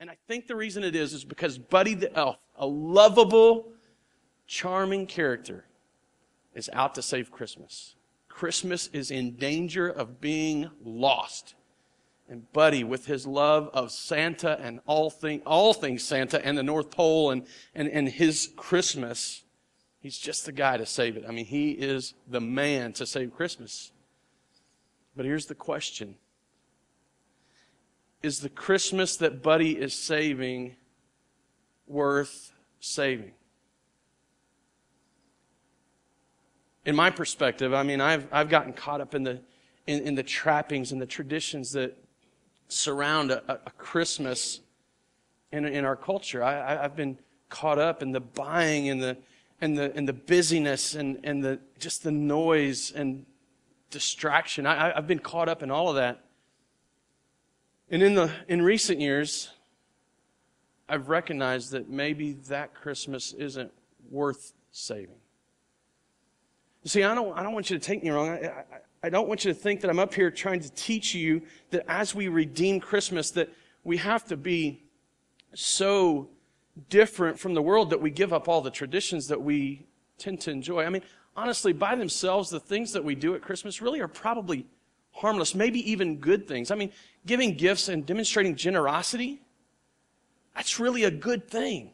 [0.00, 3.72] And I think the reason it is is because Buddy the Elf, a lovable,
[4.46, 5.64] charming character,
[6.54, 7.94] is out to save Christmas.
[8.28, 11.54] Christmas is in danger of being lost.
[12.28, 16.62] And Buddy, with his love of Santa and all, thing, all things Santa and the
[16.62, 19.44] North Pole and, and, and his Christmas,
[19.98, 21.24] he's just the guy to save it.
[21.26, 23.92] I mean, he is the man to save Christmas.
[25.16, 26.16] But here's the question
[28.22, 30.76] Is the Christmas that Buddy is saving
[31.86, 33.32] worth saving?
[36.84, 39.40] In my perspective, I mean, I've, I've gotten caught up in the,
[39.86, 41.96] in, in the trappings and the traditions that
[42.68, 44.60] surround a, a Christmas
[45.52, 46.42] in, in our culture.
[46.42, 49.16] I, I've been caught up in the buying and the,
[49.60, 53.26] and the, and the busyness and, and the, just the noise and
[53.90, 54.66] distraction.
[54.66, 56.24] I, I've been caught up in all of that.
[57.90, 59.50] And in, the, in recent years,
[60.88, 63.72] I've recognized that maybe that Christmas isn't
[64.10, 65.16] worth saving.
[66.82, 68.28] You see, I don't, I don't want you to take me wrong.
[68.28, 68.64] I, I,
[69.04, 71.84] I don't want you to think that I'm up here trying to teach you that
[71.88, 73.48] as we redeem Christmas, that
[73.84, 74.82] we have to be
[75.54, 76.28] so
[76.90, 79.86] different from the world that we give up all the traditions that we
[80.18, 80.84] tend to enjoy.
[80.84, 81.02] I mean,
[81.36, 84.66] honestly, by themselves, the things that we do at Christmas really are probably
[85.18, 86.70] harmless, maybe even good things.
[86.70, 86.92] I mean,
[87.26, 89.40] giving gifts and demonstrating generosity,
[90.54, 91.92] that's really a good thing.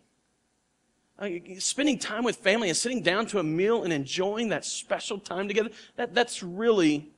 [1.59, 5.49] spending time with family and sitting down to a meal and enjoying that special time
[5.49, 7.11] together, that, that's really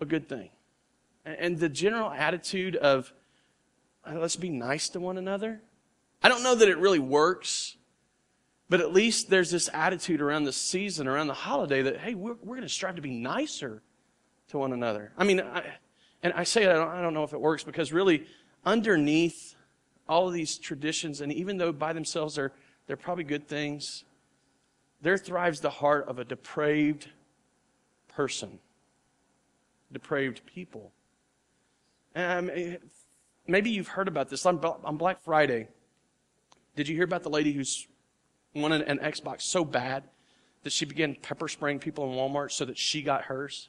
[0.00, 0.50] a good thing.
[1.24, 3.12] And, and the general attitude of,
[4.04, 5.60] uh, let's be nice to one another,
[6.22, 7.76] I don't know that it really works
[8.68, 12.34] but at least there's this attitude around the season, around the holiday that, hey, we're,
[12.42, 13.82] we're going to strive to be nicer
[14.48, 15.12] to one another.
[15.16, 15.64] I mean, I,
[16.22, 18.26] and I say I don't, I don't know if it works because really
[18.64, 19.54] underneath
[20.08, 22.52] all of these traditions, and even though by themselves they're,
[22.86, 24.04] they're probably good things,
[25.00, 27.08] there thrives the heart of a depraved
[28.08, 28.58] person,
[29.92, 30.92] depraved people.
[32.14, 32.50] Um,
[33.46, 35.68] maybe you've heard about this on, on Black Friday.
[36.76, 37.86] Did you hear about the lady who's
[38.54, 40.04] wanted an Xbox so bad
[40.62, 43.68] that she began pepper spraying people in Walmart so that she got hers.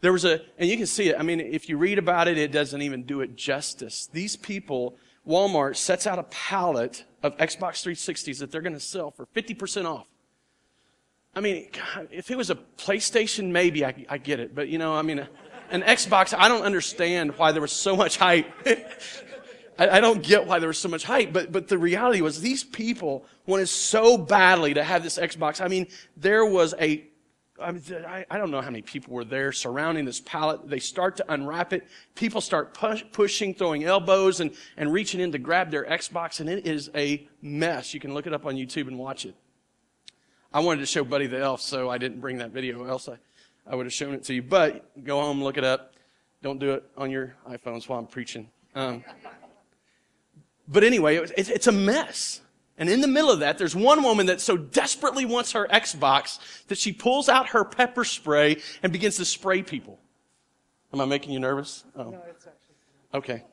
[0.00, 1.16] There was a, and you can see it.
[1.18, 4.08] I mean, if you read about it, it doesn't even do it justice.
[4.12, 4.96] These people,
[5.26, 9.86] Walmart sets out a pallet of Xbox 360s that they're going to sell for 50%
[9.86, 10.06] off.
[11.34, 11.68] I mean,
[12.10, 14.54] if it was a PlayStation, maybe I, I get it.
[14.54, 15.26] But, you know, I mean,
[15.70, 18.46] an Xbox, I don't understand why there was so much hype
[19.78, 22.40] I, I don't get why there was so much hype, but, but the reality was
[22.40, 25.60] these people wanted so badly to have this Xbox.
[25.60, 27.04] I mean, there was a
[27.60, 30.68] I, mean, I, I, don't know how many people were there surrounding this pallet.
[30.68, 31.86] They start to unwrap it.
[32.14, 36.48] People start push, pushing, throwing elbows, and, and reaching in to grab their Xbox, and
[36.48, 37.94] it is a mess.
[37.94, 39.34] You can look it up on YouTube and watch it.
[40.52, 43.16] I wanted to show Buddy the Elf, so I didn't bring that video, else I,
[43.66, 44.42] I would have shown it to you.
[44.42, 45.94] But go home, look it up.
[46.42, 48.48] Don't do it on your iPhones while I'm preaching.
[48.74, 49.02] Um,
[50.68, 52.40] but anyway, it's, it's a mess.
[52.78, 56.38] And in the middle of that, there's one woman that so desperately wants her Xbox
[56.68, 59.98] that she pulls out her pepper spray and begins to spray people.
[60.92, 61.84] Am I making you nervous?
[61.96, 62.10] Oh.
[62.10, 62.74] No, it's actually.
[63.14, 63.44] Okay.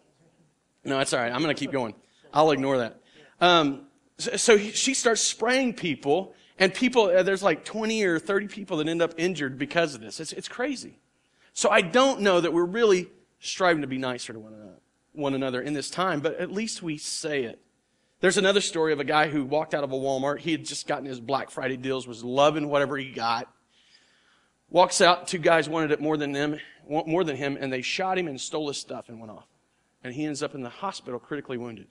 [0.83, 1.31] No, that's all right.
[1.31, 1.95] I'm going to keep going.
[2.33, 2.99] I'll ignore that.
[3.39, 8.47] Um, so, so she starts spraying people, and people, uh, there's like 20 or 30
[8.47, 10.19] people that end up injured because of this.
[10.19, 10.99] It's, it's crazy.
[11.53, 14.73] So I don't know that we're really striving to be nicer to one another
[15.13, 17.59] one another in this time, but at least we say it.
[18.23, 20.39] There's another story of a guy who walked out of a Walmart.
[20.39, 23.53] He had just gotten his Black Friday deals, was loving whatever he got.
[24.69, 26.57] Walks out, two guys wanted it more than them,
[26.87, 29.45] more than him, and they shot him and stole his stuff and went off.
[30.05, 31.87] And he ends up in the hospital critically wounded.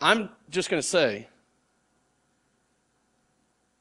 [0.00, 1.28] I'm just going to say,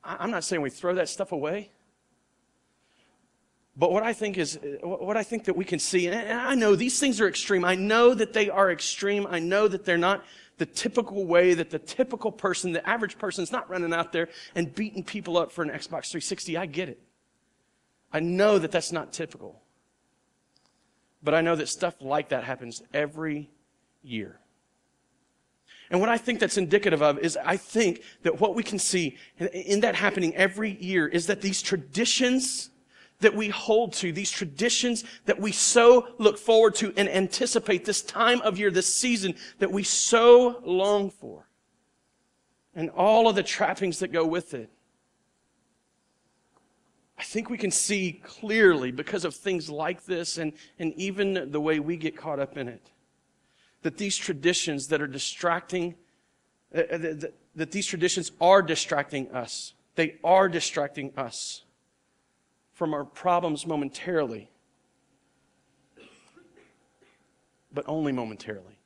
[0.03, 1.71] I'm not saying we throw that stuff away.
[3.77, 6.75] But what I think is, what I think that we can see, and I know
[6.75, 7.63] these things are extreme.
[7.63, 9.25] I know that they are extreme.
[9.29, 10.25] I know that they're not
[10.57, 14.29] the typical way that the typical person, the average person is not running out there
[14.55, 16.57] and beating people up for an Xbox 360.
[16.57, 17.01] I get it.
[18.13, 19.61] I know that that's not typical.
[21.23, 23.49] But I know that stuff like that happens every
[24.01, 24.39] year.
[25.89, 29.17] And what I think that's indicative of is I think that what we can see
[29.39, 32.69] in that happening every year is that these traditions
[33.21, 38.01] that we hold to, these traditions that we so look forward to and anticipate this
[38.01, 41.47] time of year, this season that we so long for,
[42.75, 44.69] and all of the trappings that go with it.
[47.17, 51.61] I think we can see clearly because of things like this and, and even the
[51.61, 52.91] way we get caught up in it
[53.83, 55.95] that these traditions that are distracting,
[56.75, 59.73] uh, uh that, that these traditions are distracting us.
[59.95, 61.63] They are distracting us
[62.81, 64.49] from our problems momentarily,
[67.71, 68.79] but only momentarily.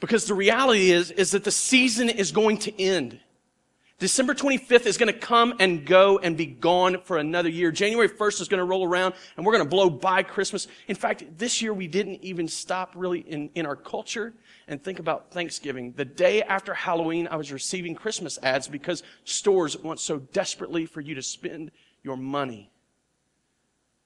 [0.00, 3.20] Because the reality is, is that the season is going to end.
[4.00, 7.70] December 25th is going to come and go and be gone for another year.
[7.70, 10.66] January 1st is going to roll around and we're going to blow by Christmas.
[10.88, 14.34] In fact, this year we didn't even stop really in, in our culture
[14.66, 15.92] and think about Thanksgiving.
[15.92, 21.00] The day after Halloween, I was receiving Christmas ads because stores want so desperately for
[21.00, 21.70] you to spend
[22.02, 22.70] your money.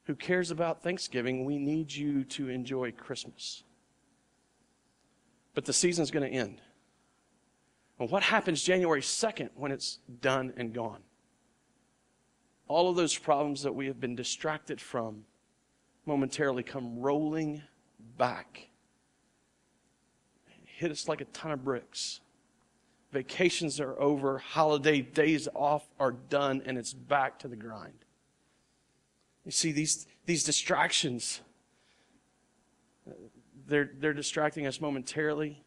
[0.05, 1.45] Who cares about Thanksgiving?
[1.45, 3.65] We need you to enjoy Christmas.
[5.55, 6.61] But the season's going to end.
[7.99, 11.01] And what happens January 2nd when it's done and gone?
[12.69, 15.25] All of those problems that we have been distracted from
[16.05, 17.63] momentarily come rolling
[18.19, 18.69] back.
[20.65, 22.21] Hit us like a ton of bricks.
[23.13, 28.05] Vacations are over, holiday days off are done, and it's back to the grind.
[29.45, 31.41] You see, these, these distractions,
[33.67, 35.63] they're, they're distracting us momentarily,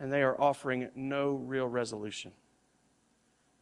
[0.00, 2.32] and they are offering no real resolution.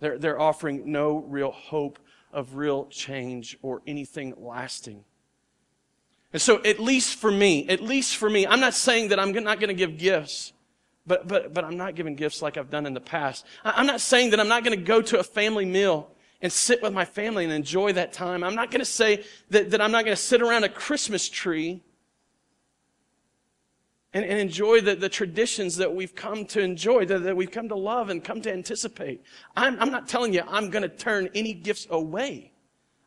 [0.00, 1.98] They're, they're offering no real hope
[2.32, 5.04] of real change or anything lasting.
[6.32, 9.32] And so, at least for me, at least for me, I'm not saying that I'm
[9.32, 10.54] not going to give gifts,
[11.06, 13.44] but, but, but I'm not giving gifts like I've done in the past.
[13.64, 16.10] I'm not saying that I'm not going to go to a family meal
[16.40, 18.44] and sit with my family and enjoy that time.
[18.44, 21.28] I'm not going to say that, that I'm not going to sit around a Christmas
[21.28, 21.82] tree
[24.12, 27.68] and, and enjoy the, the traditions that we've come to enjoy, that, that we've come
[27.68, 29.22] to love and come to anticipate.
[29.56, 32.52] I'm, I'm not telling you I'm going to turn any gifts away.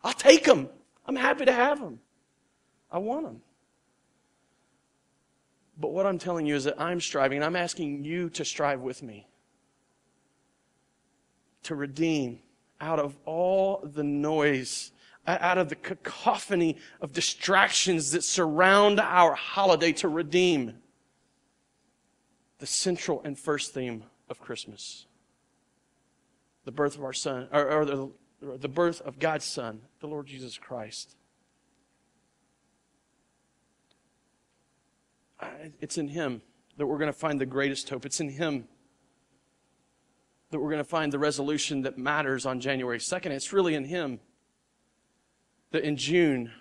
[0.03, 0.69] I'll take them.
[1.05, 1.99] I'm happy to have them.
[2.91, 3.41] I want them.
[5.77, 8.81] But what I'm telling you is that I'm striving, and I'm asking you to strive
[8.81, 9.27] with me
[11.63, 12.39] to redeem
[12.79, 14.91] out of all the noise
[15.27, 20.75] out of the cacophony of distractions that surround our holiday to redeem
[22.59, 25.07] the central and first theme of Christmas
[26.65, 28.09] the birth of our Son, or, or the,
[28.57, 31.15] the birth of God's Son, the Lord Jesus Christ.
[35.79, 36.41] It's in Him
[36.77, 38.05] that we're going to find the greatest hope.
[38.05, 38.67] It's in Him
[40.51, 43.27] that we're going to find the resolution that matters on January 2nd.
[43.27, 44.19] It's really in Him
[45.71, 46.51] that in June,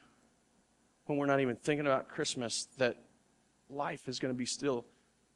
[1.06, 2.96] when we're not even thinking about Christmas, that
[3.68, 4.84] life is going to be still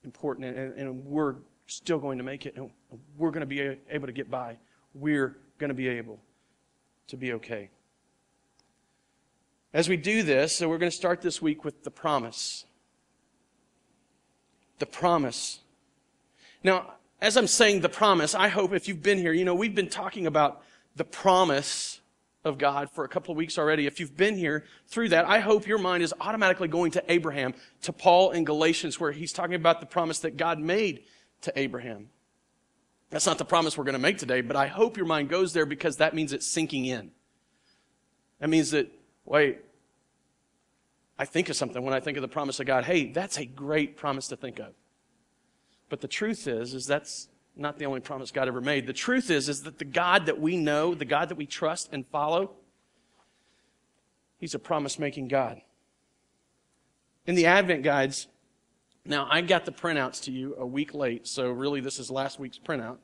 [0.05, 1.37] important, and, and we're
[1.67, 2.70] still going to make it, and
[3.17, 4.56] we're going to be able to get by.
[4.94, 6.19] We're going to be able
[7.08, 7.70] to be okay.
[9.73, 12.64] As we do this, so we're going to start this week with the promise.
[14.78, 15.60] The promise.
[16.62, 19.75] Now, as I'm saying the promise, I hope if you've been here, you know, we've
[19.75, 20.62] been talking about
[20.94, 22.00] the promise
[22.44, 23.86] of God for a couple of weeks already.
[23.86, 27.54] If you've been here through that, I hope your mind is automatically going to Abraham,
[27.82, 31.02] to Paul in Galatians, where he's talking about the promise that God made
[31.42, 32.08] to Abraham.
[33.10, 35.52] That's not the promise we're going to make today, but I hope your mind goes
[35.52, 37.10] there because that means it's sinking in.
[38.38, 38.92] That means that,
[39.25, 39.58] wait,
[41.19, 42.85] I think of something when I think of the promise of God.
[42.85, 44.73] Hey, that's a great promise to think of.
[45.88, 48.87] But the truth is, is that's not the only promise God ever made.
[48.87, 51.88] The truth is, is that the God that we know, the God that we trust
[51.92, 52.52] and follow,
[54.38, 55.61] He's a promise making God.
[57.26, 58.28] In the Advent guides,
[59.04, 62.38] now I got the printouts to you a week late, so really this is last
[62.38, 62.99] week's printout,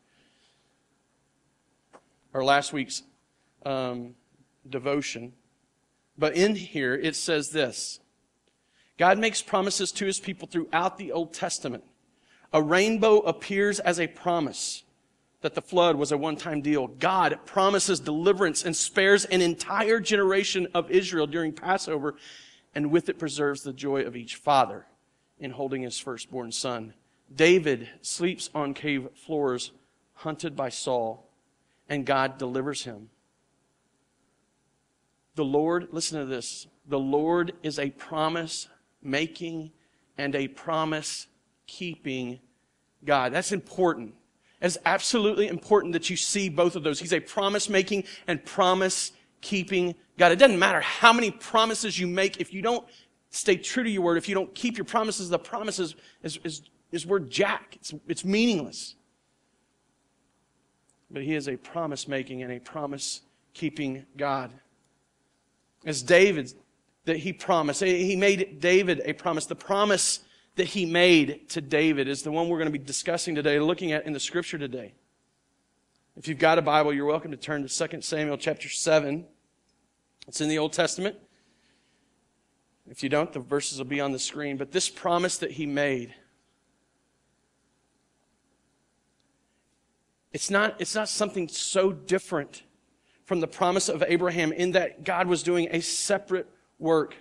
[2.32, 3.02] or last week's
[3.66, 4.14] um,
[4.68, 5.32] devotion.
[6.16, 7.98] But in here it says this
[8.98, 11.84] God makes promises to His people throughout the Old Testament.
[12.52, 14.84] A rainbow appears as a promise
[15.40, 16.86] that the flood was a one time deal.
[16.86, 22.14] God promises deliverance and spares an entire generation of Israel during Passover,
[22.74, 24.86] and with it preserves the joy of each father
[25.38, 26.94] in holding his firstborn son.
[27.34, 29.72] David sleeps on cave floors,
[30.14, 31.28] hunted by Saul,
[31.88, 33.10] and God delivers him.
[35.34, 38.68] The Lord, listen to this, the Lord is a promise
[39.04, 39.70] making
[40.18, 41.26] and a promise
[41.66, 42.40] keeping
[43.04, 43.32] God.
[43.32, 44.14] That's important.
[44.60, 46.98] It's absolutely important that you see both of those.
[46.98, 50.32] He's a promise making and promise keeping God.
[50.32, 52.86] It doesn't matter how many promises you make if you don't
[53.30, 56.62] stay true to your word, if you don't keep your promises, the promises is, is,
[56.92, 57.76] is word jack.
[57.76, 58.94] It's, it's meaningless.
[61.10, 63.20] But he is a promise making and a promise
[63.52, 64.50] keeping God.
[65.84, 66.54] As David,
[67.04, 69.46] that he promised, he made David a promise.
[69.46, 70.20] The promise
[70.56, 73.92] that he made to David is the one we're going to be discussing today, looking
[73.92, 74.94] at in the scripture today.
[76.16, 79.26] If you've got a Bible, you're welcome to turn to 2 Samuel chapter 7.
[80.28, 81.16] It's in the Old Testament.
[82.88, 84.56] If you don't, the verses will be on the screen.
[84.56, 86.14] But this promise that he made,
[90.32, 92.62] it's not, it's not something so different
[93.24, 96.46] from the promise of Abraham in that God was doing a separate
[96.84, 97.16] work.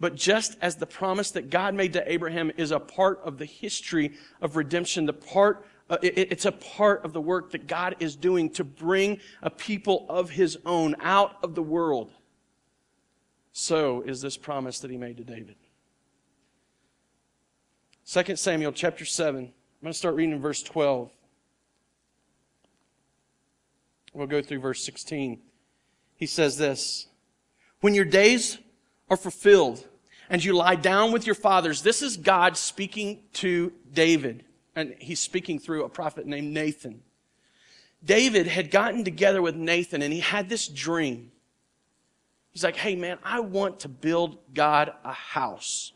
[0.00, 3.44] But just as the promise that God made to Abraham is a part of the
[3.44, 7.96] history of redemption, the part uh, it, it's a part of the work that God
[7.98, 12.10] is doing to bring a people of his own out of the world.
[13.52, 15.56] So is this promise that he made to David.
[18.06, 19.40] 2 Samuel chapter 7.
[19.44, 19.52] I'm
[19.82, 21.10] going to start reading in verse 12.
[24.12, 25.40] We'll go through verse 16.
[26.16, 27.06] He says this
[27.80, 28.58] When your days
[29.10, 29.86] are fulfilled
[30.30, 35.20] and you lie down with your fathers, this is God speaking to David and he's
[35.20, 37.02] speaking through a prophet named Nathan.
[38.04, 41.32] David had gotten together with Nathan and he had this dream.
[42.50, 45.92] He's like, hey man, I want to build God a house.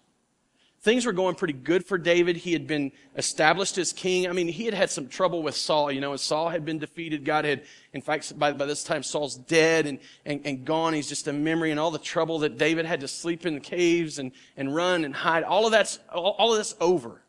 [0.83, 2.37] Things were going pretty good for David.
[2.37, 4.27] He had been established as king.
[4.27, 6.81] I mean, he had had some trouble with Saul, you know, and Saul had been
[6.81, 7.25] defeated.
[7.25, 7.63] God had,
[7.93, 10.93] in fact, by, by this time, Saul's dead and, and, and gone.
[10.93, 13.61] He's just a memory and all the trouble that David had to sleep in the
[13.61, 15.45] caves and, and run and hide.
[15.45, 17.23] All of that's, all, all of that's over.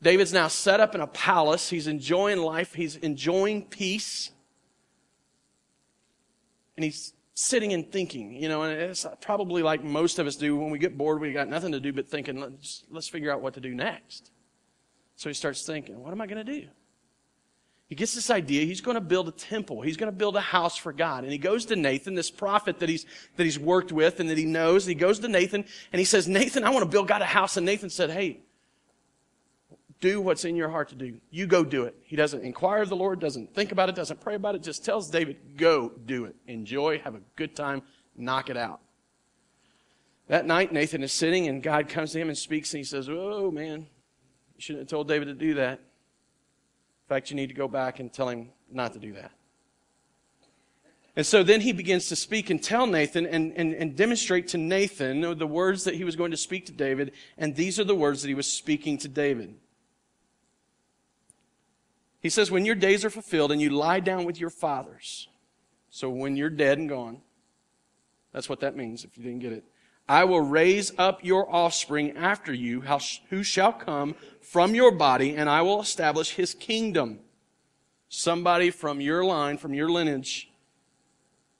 [0.00, 1.68] David's now set up in a palace.
[1.68, 2.74] He's enjoying life.
[2.74, 4.30] He's enjoying peace.
[6.76, 10.56] And he's sitting and thinking, you know, and it's probably like most of us do
[10.56, 13.42] when we get bored, we got nothing to do but thinking, let's, let's figure out
[13.42, 14.30] what to do next.
[15.16, 16.66] So he starts thinking, what am I going to do?
[17.88, 18.64] He gets this idea.
[18.64, 19.82] He's going to build a temple.
[19.82, 21.24] He's going to build a house for God.
[21.24, 23.04] And he goes to Nathan, this prophet that he's,
[23.36, 24.86] that he's worked with and that he knows.
[24.86, 27.58] He goes to Nathan and he says, Nathan, I want to build God a house.
[27.58, 28.40] And Nathan said, Hey,
[30.00, 31.18] do what's in your heart to do.
[31.30, 31.96] You go do it.
[32.04, 34.84] He doesn't inquire of the Lord, doesn't think about it, doesn't pray about it, just
[34.84, 36.36] tells David, go do it.
[36.46, 37.82] Enjoy, have a good time,
[38.16, 38.80] knock it out.
[40.28, 43.08] That night, Nathan is sitting and God comes to him and speaks and he says,
[43.08, 43.86] Oh man,
[44.56, 45.78] you shouldn't have told David to do that.
[45.78, 49.30] In fact, you need to go back and tell him not to do that.
[51.14, 54.58] And so then he begins to speak and tell Nathan and, and, and demonstrate to
[54.58, 57.12] Nathan the words that he was going to speak to David.
[57.38, 59.54] And these are the words that he was speaking to David.
[62.26, 65.28] He says, when your days are fulfilled and you lie down with your fathers,
[65.90, 67.20] so when you're dead and gone,
[68.32, 69.62] that's what that means if you didn't get it.
[70.08, 72.82] I will raise up your offspring after you,
[73.30, 77.20] who shall come from your body, and I will establish his kingdom.
[78.08, 80.50] Somebody from your line, from your lineage,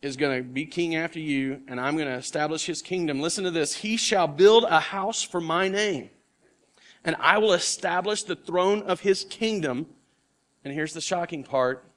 [0.02, 3.20] is going to be king after you, and I'm going to establish his kingdom.
[3.20, 3.72] Listen to this.
[3.72, 6.10] He shall build a house for my name,
[7.04, 9.86] and I will establish the throne of his kingdom
[10.66, 11.88] and here's the shocking part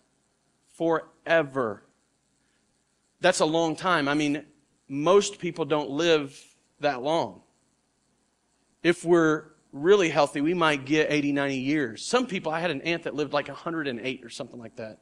[0.78, 1.84] forever.
[3.20, 4.08] That's a long time.
[4.08, 4.46] I mean,
[4.88, 6.40] most people don't live
[6.80, 7.42] that long.
[8.84, 12.06] If we're really healthy, we might get 80, 90 years.
[12.06, 15.00] Some people, I had an aunt that lived like 108 or something like that.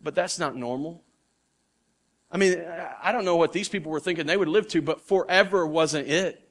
[0.00, 1.02] But that's not normal.
[2.30, 2.62] I mean,
[3.02, 6.06] I don't know what these people were thinking they would live to, but forever wasn't
[6.06, 6.48] it.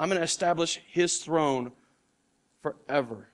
[0.00, 1.72] I'm going to establish his throne
[2.62, 3.28] forever.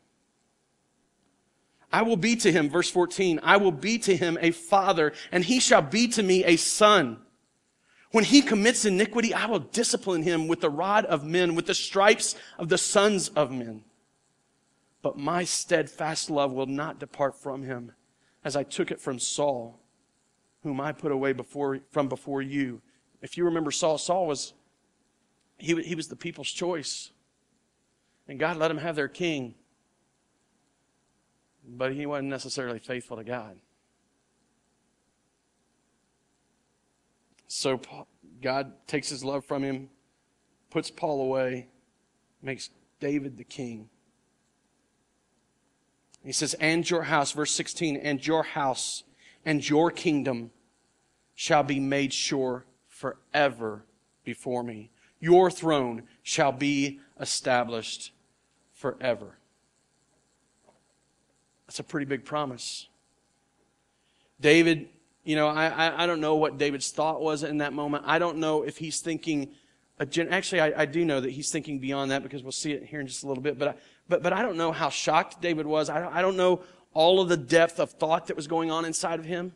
[1.93, 5.45] I will be to him, verse 14, I will be to him a father, and
[5.45, 7.19] he shall be to me a son.
[8.11, 11.75] When he commits iniquity, I will discipline him with the rod of men, with the
[11.75, 13.85] stripes of the sons of men.
[15.03, 17.93] But my steadfast love will not depart from him,
[18.45, 19.81] as I took it from Saul,
[20.63, 22.83] whom I put away before, from before you.
[23.23, 24.53] If you remember Saul, Saul was,
[25.57, 27.11] he, he was the people's choice.
[28.27, 29.55] And God let him have their king
[31.69, 33.59] but he wasn't necessarily faithful to God.
[37.47, 37.81] So
[38.43, 39.89] God takes his love from him,
[40.71, 41.69] puts Paul away,
[42.43, 42.71] makes
[43.01, 43.89] David the king.
[46.25, 49.05] He says, And your house, verse 16, and your house
[49.45, 50.51] and your kingdom
[51.35, 53.85] shall be made sure forever
[54.25, 54.91] before me.
[55.21, 58.13] Your throne shall be established
[58.73, 59.38] forever.
[61.69, 62.89] That's a pretty big promise.
[64.41, 64.89] David,
[65.23, 68.05] you know, I, I, I, don't know what David's thought was in that moment.
[68.07, 69.51] I don't know if he's thinking,
[70.01, 73.01] actually, I, I do know that he's thinking beyond that because we'll see it here
[73.01, 73.59] in just a little bit.
[73.59, 73.75] But I,
[74.09, 75.91] but, but I don't know how shocked David was.
[75.91, 76.63] I, I don't know
[76.95, 79.53] all of the depth of thought that was going on inside of him.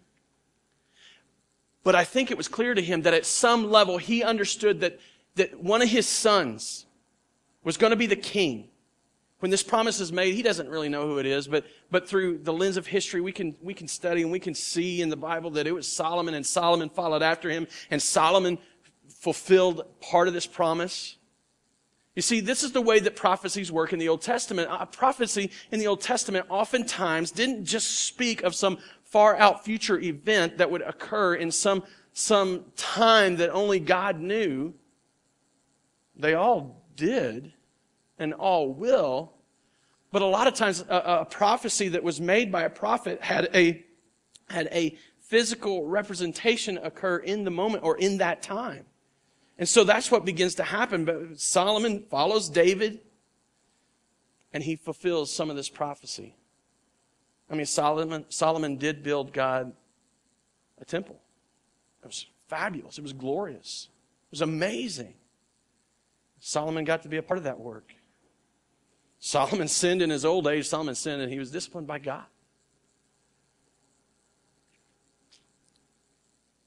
[1.85, 5.01] But I think it was clear to him that at some level he understood that,
[5.37, 6.85] that one of his sons
[7.65, 8.69] was going to be the king.
[9.43, 12.39] When this promise is made, he doesn't really know who it is, but, but through
[12.39, 15.17] the lens of history, we can, we can study and we can see in the
[15.17, 18.57] Bible that it was Solomon and Solomon followed after him and Solomon
[19.09, 21.17] fulfilled part of this promise.
[22.15, 24.69] You see, this is the way that prophecies work in the Old Testament.
[24.71, 29.99] A prophecy in the Old Testament oftentimes didn't just speak of some far out future
[29.99, 31.83] event that would occur in some,
[32.13, 34.73] some time that only God knew.
[36.15, 37.55] They all did
[38.23, 39.32] and all will.
[40.13, 43.49] But a lot of times, a, a prophecy that was made by a prophet had
[43.55, 43.83] a,
[44.49, 48.85] had a physical representation occur in the moment or in that time.
[49.59, 51.07] And so that's what begins to happen.
[51.07, 53.01] But Solomon follows David
[54.53, 56.37] and he fulfills some of this prophecy.
[57.51, 59.73] I mean, Solomon, Solomon did build God
[60.79, 61.21] a temple.
[62.03, 62.99] It was fabulous.
[62.99, 63.89] It was glorious.
[64.27, 65.15] It was amazing.
[66.41, 67.95] Solomon got to be a part of that work.
[69.25, 70.67] Solomon sinned in his old age.
[70.67, 72.25] Solomon sinned and he was disciplined by God.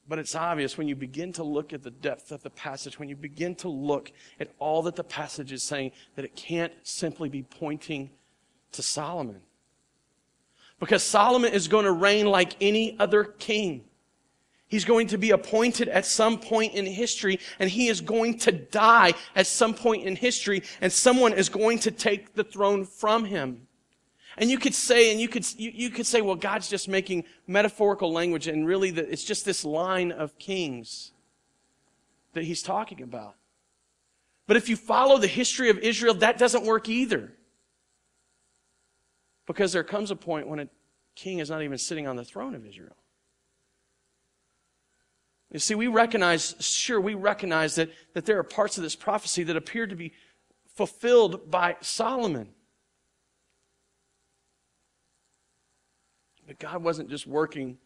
[0.07, 3.09] But it's obvious when you begin to look at the depth of the passage, when
[3.09, 7.27] you begin to look at all that the passage is saying, that it can't simply
[7.27, 8.09] be pointing
[8.71, 9.41] to Solomon.
[10.79, 13.83] Because Solomon is going to reign like any other king.
[14.67, 18.51] He's going to be appointed at some point in history and he is going to
[18.51, 23.25] die at some point in history and someone is going to take the throne from
[23.25, 23.67] him.
[24.38, 27.24] And you could say, and you could, you, you could say, well, God's just making
[27.48, 31.12] metaphorical language and really the, it's just this line of kings
[32.34, 33.36] that he's talking about.
[34.48, 37.34] But if you follow the history of Israel, that doesn't work either.
[39.45, 40.67] Because there comes a point when a
[41.15, 42.95] king is not even sitting on the throne of Israel.
[45.55, 49.41] You see, we recognize, sure, we recognize that, that there are parts of this prophecy
[49.43, 50.12] that appear to be
[50.67, 52.50] fulfilled by Solomon.
[56.46, 57.77] But God wasn't just working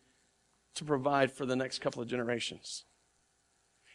[0.73, 2.85] to provide for the next couple of generations.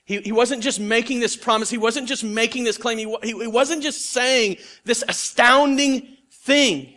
[0.05, 1.69] He, he wasn't just making this promise.
[1.69, 2.99] He wasn't just making this claim.
[2.99, 6.97] He, he, he wasn't just saying this astounding thing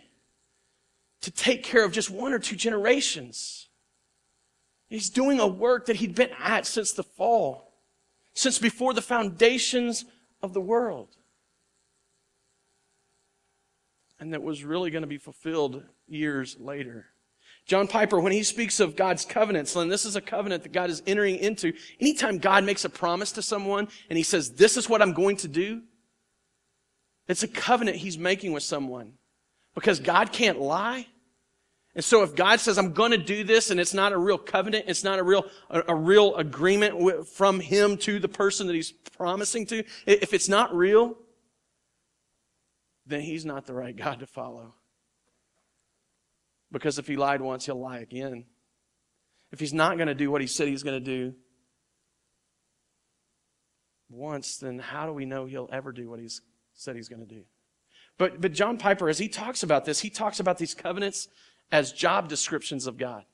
[1.22, 3.67] to take care of just one or two generations.
[4.88, 7.72] He's doing a work that he'd been at since the fall,
[8.34, 10.04] since before the foundations
[10.42, 11.08] of the world.
[14.18, 17.06] And that was really going to be fulfilled years later.
[17.66, 20.88] John Piper, when he speaks of God's covenants, and this is a covenant that God
[20.88, 24.88] is entering into, anytime God makes a promise to someone and he says, this is
[24.88, 25.82] what I'm going to do,
[27.28, 29.12] it's a covenant he's making with someone.
[29.74, 31.06] Because God can't lie.
[31.98, 34.38] And so if God says, I'm going to do this and it's not a real
[34.38, 38.74] covenant, it's not a real, a, a real agreement from him to the person that
[38.74, 41.18] he's promising to, if it's not real,
[43.04, 44.74] then he's not the right God to follow.
[46.70, 48.44] Because if he lied once, he'll lie again.
[49.50, 51.34] If he's not going to do what he said he's going to do
[54.08, 56.42] once, then how do we know he'll ever do what he's
[56.74, 57.42] said he's going to do?
[58.18, 61.26] But, but John Piper, as he talks about this, he talks about these covenants
[61.70, 63.24] as job descriptions of God.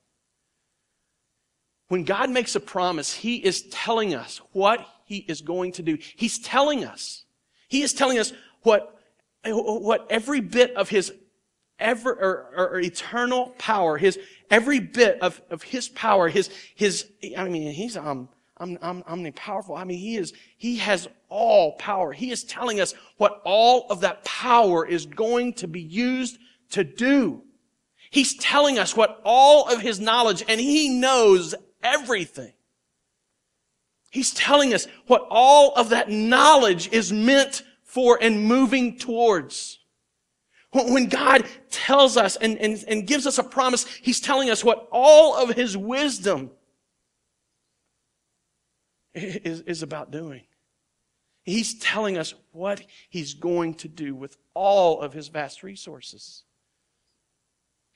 [1.89, 5.99] When God makes a promise, He is telling us what He is going to do.
[6.17, 7.25] He's telling us.
[7.69, 8.99] He is telling us what,
[9.45, 11.13] what every bit of His
[11.79, 14.19] ever, or, or, eternal power, His,
[14.51, 19.33] every bit of, of His power, His, His, I mean, He's, um, I'm, I'm, I'm
[19.33, 19.75] powerful.
[19.75, 22.13] I mean, He is, He has all power.
[22.13, 26.39] He is telling us what all of that power is going to be used
[26.71, 27.43] to do.
[28.15, 32.53] He's telling us what all of his knowledge, and he knows everything.
[34.13, 39.81] He's telling us what all of that knowledge is meant for and moving towards.
[40.71, 44.87] When God tells us and, and, and gives us a promise, He's telling us what
[44.93, 46.53] all of His wisdom
[49.13, 50.43] is, is about doing.
[51.43, 56.45] He's telling us what He's going to do with all of His vast resources.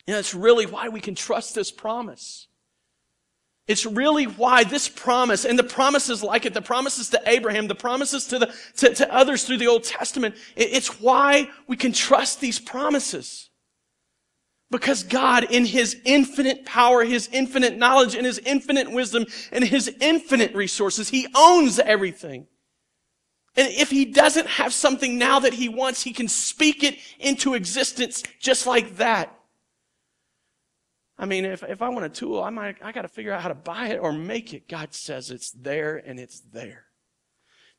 [0.09, 2.47] And that's really why we can trust this promise.
[3.67, 7.75] It's really why this promise and the promises like it, the promises to Abraham, the
[7.75, 11.93] promises to the, to, to others through the Old Testament, it, it's why we can
[11.93, 13.51] trust these promises.
[14.71, 19.95] Because God, in His infinite power, His infinite knowledge, and His infinite wisdom, and His
[20.01, 22.47] infinite resources, He owns everything.
[23.59, 27.53] And if He doesn't have something now that He wants, He can speak it into
[27.53, 29.38] existence just like that.
[31.19, 33.43] I mean, if, if I want a tool, I might, I got to figure out
[33.43, 34.69] how to buy it or make it.
[34.69, 36.85] God says it's there and it's there.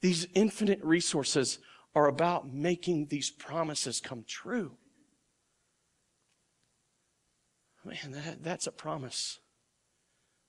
[0.02, 1.60] These infinite resources
[1.96, 4.74] are about making these promises come true.
[7.86, 9.40] Man, that, that's a promise.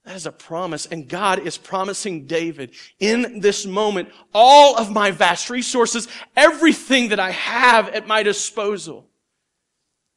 [0.05, 0.85] That is a promise.
[0.85, 7.19] And God is promising David in this moment, all of my vast resources, everything that
[7.19, 9.07] I have at my disposal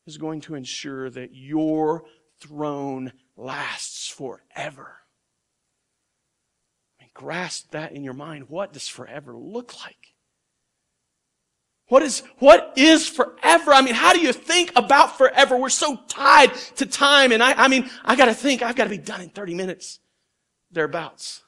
[0.07, 2.05] is going to ensure that your
[2.41, 4.99] throne lasts forever.
[6.99, 8.49] I mean, grasp that in your mind.
[8.49, 10.15] What does forever look like?
[11.89, 13.73] What is, what is forever?
[13.73, 15.57] I mean, how do you think about forever?
[15.57, 17.31] We're so tied to time.
[17.31, 20.01] And I, I mean, I gotta think, I've gotta be done in 30 minutes.
[20.73, 21.43] Thereabouts.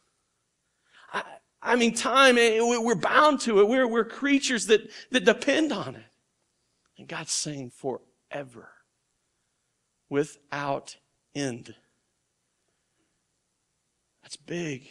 [1.12, 1.22] I,
[1.62, 3.68] I mean, time, eh, we're bound to it.
[3.68, 6.02] We're, we're creatures that, that depend on it.
[6.98, 8.75] And God's saying forever.
[10.08, 10.96] Without
[11.34, 11.74] end.
[14.22, 14.88] That's big.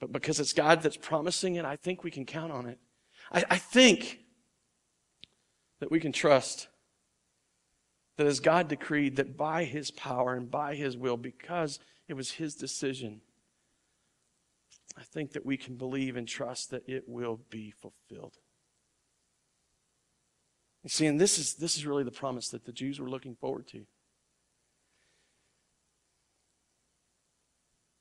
[0.00, 2.78] But because it's God that's promising it, I think we can count on it.
[3.32, 4.20] I, I think
[5.80, 6.68] that we can trust
[8.16, 12.32] that as God decreed that by His power and by His will, because it was
[12.32, 13.22] His decision,
[14.96, 18.36] I think that we can believe and trust that it will be fulfilled.
[20.84, 23.34] You see, and this is, this is really the promise that the Jews were looking
[23.34, 23.86] forward to.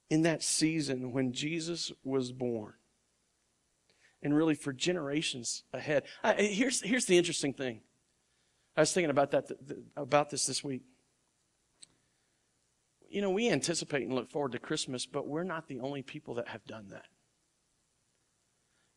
[0.09, 2.73] In that season when Jesus was born,
[4.21, 6.03] and really for generations ahead.
[6.23, 7.81] I, here's, here's the interesting thing.
[8.75, 9.51] I was thinking about that
[9.95, 10.83] about this this week.
[13.09, 16.35] You know, we anticipate and look forward to Christmas, but we're not the only people
[16.35, 17.05] that have done that.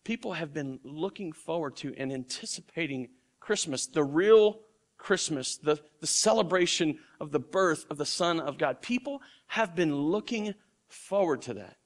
[0.05, 3.09] People have been looking forward to and anticipating
[3.47, 4.59] Christmas, the real
[4.99, 8.83] Christmas, the, the celebration of the birth of the Son of God.
[8.83, 10.53] People have been looking
[10.89, 11.77] forward to that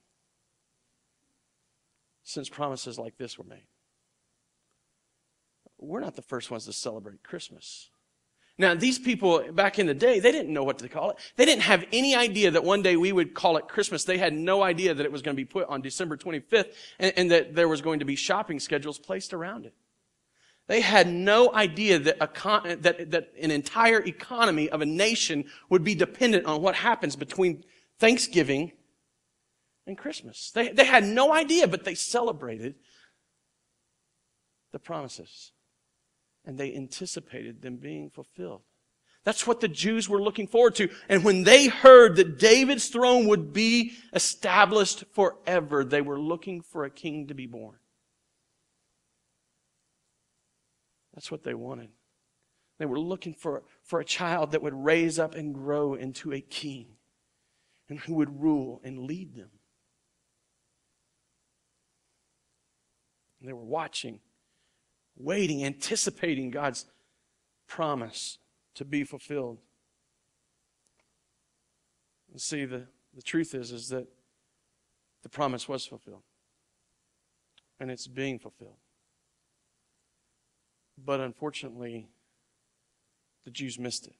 [2.22, 3.66] since promises like this were made.
[5.78, 7.90] We're not the first ones to celebrate Christmas.
[8.56, 11.16] Now, these people back in the day, they didn't know what to call it.
[11.36, 14.04] They didn't have any idea that one day we would call it Christmas.
[14.04, 17.12] They had no idea that it was going to be put on December 25th and,
[17.18, 19.74] and that there was going to be shopping schedules placed around it.
[20.70, 25.82] They had no idea that, a, that, that an entire economy of a nation would
[25.82, 27.64] be dependent on what happens between
[27.98, 28.70] Thanksgiving
[29.88, 30.52] and Christmas.
[30.54, 32.76] They, they had no idea, but they celebrated
[34.70, 35.50] the promises.
[36.44, 38.62] And they anticipated them being fulfilled.
[39.24, 40.88] That's what the Jews were looking forward to.
[41.08, 46.84] And when they heard that David's throne would be established forever, they were looking for
[46.84, 47.79] a king to be born.
[51.14, 51.90] That's what they wanted.
[52.78, 56.40] They were looking for, for a child that would raise up and grow into a
[56.40, 56.86] king
[57.88, 59.50] and who would rule and lead them.
[63.40, 64.20] And they were watching,
[65.16, 66.86] waiting, anticipating God's
[67.66, 68.38] promise
[68.74, 69.58] to be fulfilled.
[72.30, 74.06] And see, the, the truth is, is that
[75.22, 76.22] the promise was fulfilled.
[77.78, 78.76] And it's being fulfilled.
[81.04, 82.08] But unfortunately,
[83.44, 84.16] the Jews missed it.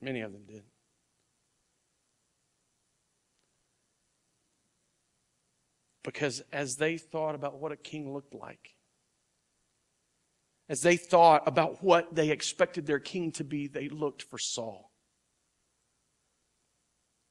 [0.00, 0.62] Many of them did.
[6.02, 8.76] Because as they thought about what a king looked like,
[10.68, 14.90] as they thought about what they expected their king to be, they looked for Saul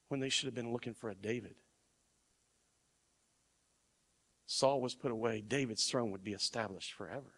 [0.08, 1.54] when they should have been looking for a David.
[4.46, 7.37] Saul was put away, David's throne would be established forever.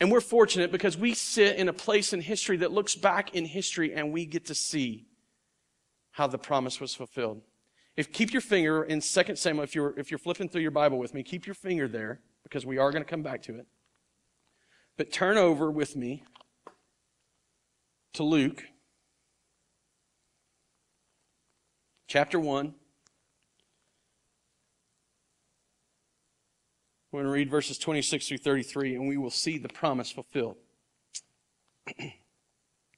[0.00, 3.44] And we're fortunate because we sit in a place in history that looks back in
[3.44, 5.06] history and we get to see
[6.12, 7.42] how the promise was fulfilled.
[7.96, 10.98] If keep your finger in 2 Samuel, if you're if you're flipping through your Bible
[10.98, 13.66] with me, keep your finger there because we are going to come back to it.
[14.96, 16.24] But turn over with me
[18.14, 18.64] to Luke
[22.08, 22.74] chapter 1.
[27.14, 30.56] We're going to read verses 26 through 33, and we will see the promise fulfilled.
[31.96, 32.12] it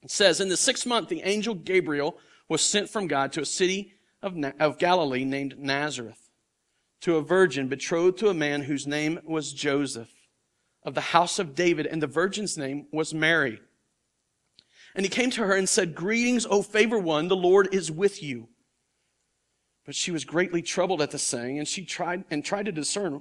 [0.07, 2.17] says, In the sixth month, the angel Gabriel
[2.49, 6.31] was sent from God to a city of, of Galilee named Nazareth,
[7.03, 10.09] to a virgin betrothed to a man whose name was Joseph,
[10.83, 13.61] of the house of David, and the virgin's name was Mary.
[14.95, 18.23] And he came to her and said, Greetings, O favored one, the Lord is with
[18.23, 18.49] you.
[19.85, 23.21] But she was greatly troubled at the saying, and she tried and tried to discern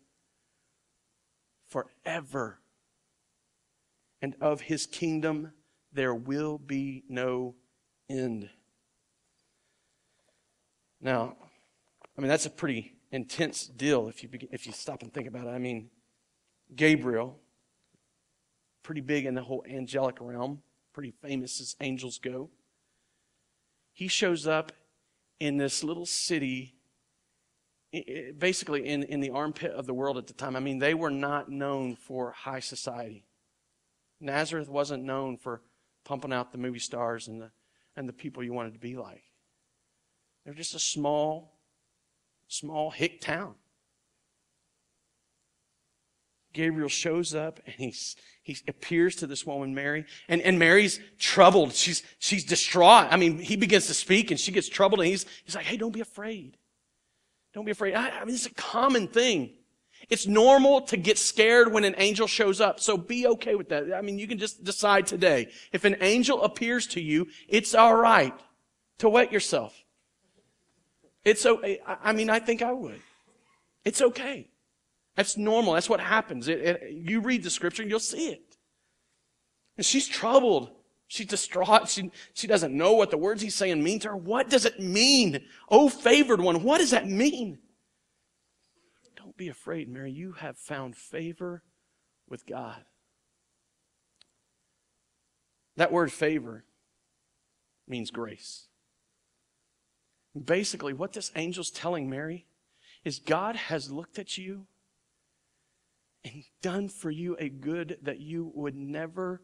[1.71, 2.59] forever.
[4.21, 5.53] And of his kingdom
[5.93, 7.55] there will be no
[8.09, 8.49] end.
[11.01, 11.35] Now,
[12.17, 15.47] I mean, that's a pretty intense deal if you, if you stop and think about
[15.47, 15.51] it.
[15.51, 15.89] I mean,
[16.75, 17.39] Gabriel,
[18.83, 20.61] pretty big in the whole angelic realm,
[20.93, 22.49] pretty famous as angels go.
[23.93, 24.71] He shows up
[25.39, 26.75] in this little city,
[27.91, 30.55] basically in, in the armpit of the world at the time.
[30.55, 33.25] I mean, they were not known for high society.
[34.19, 35.61] Nazareth wasn't known for
[36.05, 37.51] pumping out the movie stars and the,
[37.95, 39.23] and the people you wanted to be like.
[40.45, 41.57] They're just a small,
[42.47, 43.55] small hick town.
[46.53, 51.73] Gabriel shows up and he's, he appears to this woman, Mary, and, and Mary's troubled.
[51.73, 53.07] She's, she's distraught.
[53.09, 55.77] I mean, he begins to speak and she gets troubled and he's, he's like, hey,
[55.77, 56.57] don't be afraid.
[57.53, 57.93] Don't be afraid.
[57.93, 59.53] I, I mean, it's a common thing.
[60.09, 62.79] It's normal to get scared when an angel shows up.
[62.79, 63.93] So be okay with that.
[63.93, 65.49] I mean, you can just decide today.
[65.71, 68.33] If an angel appears to you, it's all right
[68.97, 69.83] to wet yourself.
[71.23, 72.99] It's so, I mean, I think I would.
[73.85, 74.47] It's okay.
[75.15, 75.73] That's normal.
[75.73, 76.47] That's what happens.
[76.47, 78.57] It, it, you read the scripture and you'll see it.
[79.77, 80.71] And she's troubled.
[81.11, 81.89] She's distraught.
[81.89, 84.15] She, she doesn't know what the words he's saying mean to her.
[84.15, 85.43] What does it mean?
[85.67, 87.59] Oh, favored one, what does that mean?
[89.17, 90.09] Don't be afraid, Mary.
[90.09, 91.63] You have found favor
[92.29, 92.85] with God.
[95.75, 96.63] That word favor
[97.89, 98.69] means grace.
[100.45, 102.45] Basically, what this angel's telling Mary
[103.03, 104.65] is God has looked at you
[106.23, 109.41] and done for you a good that you would never,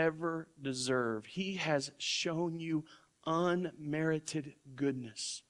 [0.00, 1.26] ever deserve.
[1.26, 2.84] He has shown you
[3.26, 5.42] unmerited goodness.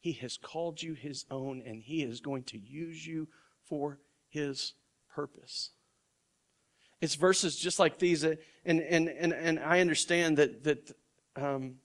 [0.00, 3.26] He has called you His own, and He is going to use you
[3.64, 4.74] for His
[5.12, 5.70] purpose.
[7.00, 10.92] It's verses just like these, and, and, and, and I understand that, that
[11.34, 11.76] um,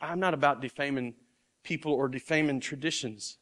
[0.00, 1.14] I'm not about defaming
[1.64, 3.38] people or defaming traditions.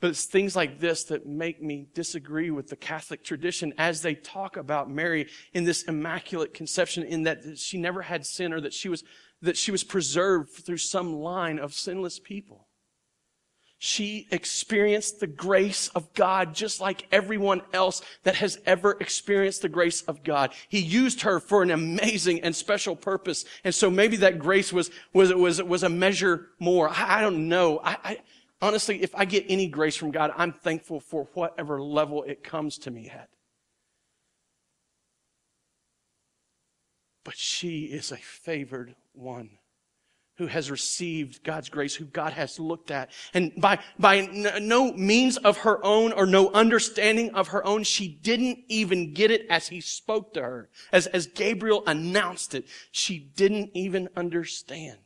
[0.00, 4.14] But it's things like this that make me disagree with the Catholic tradition as they
[4.14, 8.72] talk about Mary in this immaculate conception in that she never had sin or that
[8.72, 9.02] she was,
[9.42, 12.68] that she was preserved through some line of sinless people.
[13.80, 19.68] She experienced the grace of God just like everyone else that has ever experienced the
[19.68, 20.52] grace of God.
[20.68, 23.44] He used her for an amazing and special purpose.
[23.62, 26.88] And so maybe that grace was, was, was, was a measure more.
[26.88, 27.78] I, I don't know.
[27.78, 28.18] I, I,
[28.60, 32.78] honestly, if I get any grace from God, I'm thankful for whatever level it comes
[32.78, 33.28] to me at.
[37.24, 39.50] But she is a favored one
[40.38, 43.10] who has received God's grace, who God has looked at.
[43.34, 44.20] And by, by
[44.60, 49.32] no means of her own or no understanding of her own, she didn't even get
[49.32, 50.70] it as he spoke to her.
[50.92, 54.98] As, as Gabriel announced it, she didn't even understand.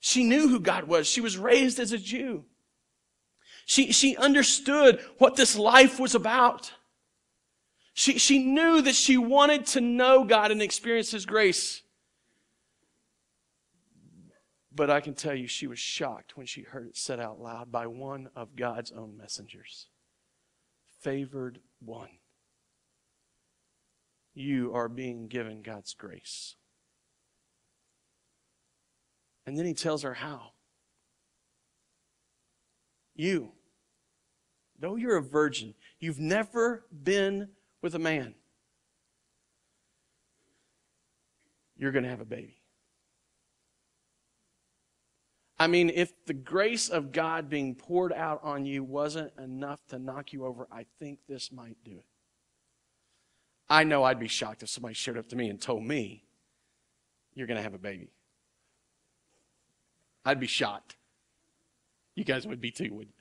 [0.00, 1.06] She knew who God was.
[1.06, 2.44] She was raised as a Jew.
[3.68, 6.72] She, she understood what this life was about.
[7.92, 11.82] She, she knew that she wanted to know God and experience His grace.
[14.74, 17.70] But I can tell you, she was shocked when she heard it said out loud
[17.70, 19.88] by one of God's own messengers.
[21.02, 22.08] Favored one.
[24.32, 26.54] You are being given God's grace.
[29.44, 30.52] And then he tells her how.
[33.14, 33.52] You,
[34.78, 37.48] though you're a virgin, you've never been
[37.82, 38.34] with a man,
[41.76, 42.58] you're going to have a baby.
[45.60, 49.98] I mean, if the grace of God being poured out on you wasn't enough to
[49.98, 52.04] knock you over, I think this might do it.
[53.68, 56.24] I know I'd be shocked if somebody showed up to me and told me,
[57.34, 58.12] You're going to have a baby.
[60.24, 60.96] I'd be shocked.
[62.14, 63.17] You guys would be too, wouldn't you?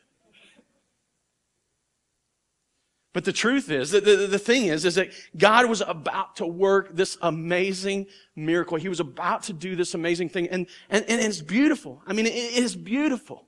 [3.17, 6.45] But the truth is, the, the, the, thing is, is that God was about to
[6.45, 8.77] work this amazing miracle.
[8.77, 10.47] He was about to do this amazing thing.
[10.49, 12.03] And, and, and it's beautiful.
[12.05, 13.47] I mean, it, it is beautiful.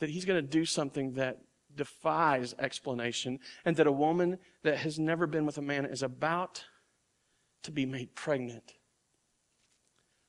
[0.00, 1.38] That He's going to do something that
[1.72, 6.64] defies explanation and that a woman that has never been with a man is about
[7.62, 8.74] to be made pregnant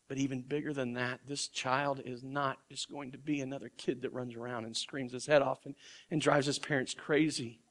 [0.08, 4.04] But even bigger than that, this child is not just going to be another kid
[4.04, 5.74] that runs around and screams his head off and,
[6.12, 7.62] and drives his parents crazy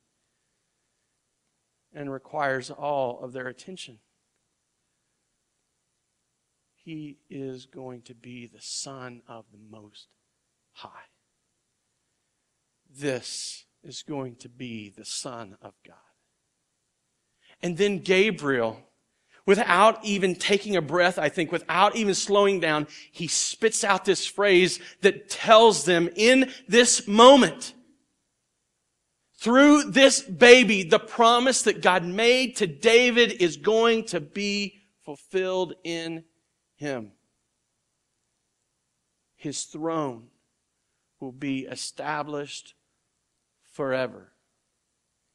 [1.94, 3.99] and requires all of their attention.
[6.75, 10.09] He is going to be the Son of the Most
[10.73, 11.09] High.
[12.90, 15.97] This is going to be the Son of God.
[17.62, 18.81] And then Gabriel
[19.46, 24.26] without even taking a breath, I think, without even slowing down, he spits out this
[24.26, 27.74] phrase that tells them in this moment,
[29.38, 35.74] through this baby, the promise that God made to David is going to be fulfilled
[35.85, 36.24] in
[36.76, 37.12] him.
[39.37, 40.28] His throne
[41.20, 42.74] will be established
[43.72, 44.33] forever.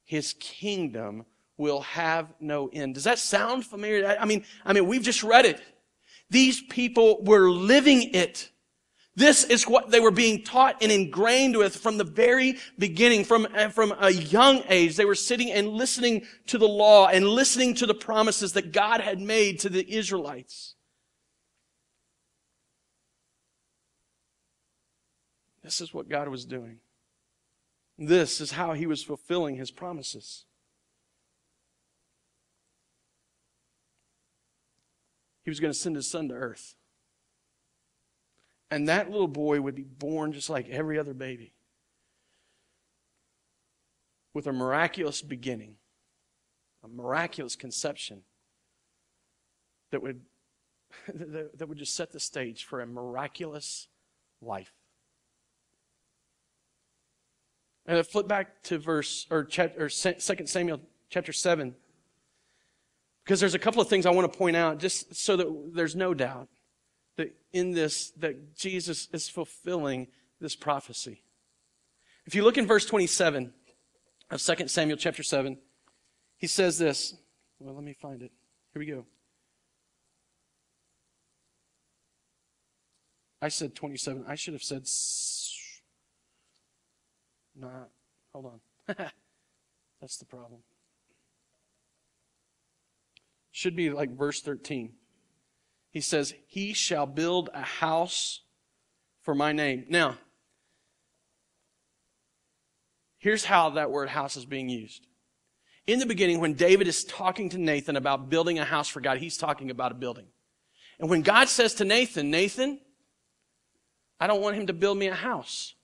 [0.04, 1.26] His kingdom
[1.60, 2.94] will have no end.
[2.94, 4.16] Does that sound familiar?
[4.18, 5.60] I mean, I mean, we've just read it.
[6.30, 8.50] These people were living it.
[9.14, 13.46] This is what they were being taught and ingrained with from the very beginning, from,
[13.72, 14.96] from a young age.
[14.96, 19.00] They were sitting and listening to the law and listening to the promises that God
[19.00, 20.76] had made to the Israelites.
[25.62, 26.78] This is what God was doing.
[27.98, 30.46] This is how he was fulfilling his promises.
[35.50, 36.76] He was going to send his son to earth.
[38.70, 41.54] And that little boy would be born just like every other baby
[44.32, 45.74] with a miraculous beginning,
[46.84, 48.22] a miraculous conception
[49.90, 50.20] that would,
[51.12, 53.88] that would just set the stage for a miraculous
[54.40, 54.72] life.
[57.86, 61.74] And I flip back to verse or, chapter, or 2 Samuel chapter 7.
[63.30, 65.94] Because there's a couple of things I want to point out just so that there's
[65.94, 66.48] no doubt
[67.16, 70.08] that in this, that Jesus is fulfilling
[70.40, 71.22] this prophecy.
[72.26, 73.52] If you look in verse 27
[74.32, 75.56] of 2 Samuel chapter 7,
[76.38, 77.14] he says this.
[77.60, 78.32] Well, let me find it.
[78.72, 79.06] Here we go.
[83.40, 84.24] I said 27.
[84.26, 84.88] I should have said.
[87.54, 87.90] Not.
[88.32, 88.96] Hold on.
[90.00, 90.62] That's the problem.
[93.60, 94.94] Should be like verse 13.
[95.90, 98.40] He says, He shall build a house
[99.20, 99.84] for my name.
[99.90, 100.16] Now,
[103.18, 105.06] here's how that word house is being used.
[105.86, 109.18] In the beginning, when David is talking to Nathan about building a house for God,
[109.18, 110.28] he's talking about a building.
[110.98, 112.80] And when God says to Nathan, Nathan,
[114.18, 115.74] I don't want him to build me a house,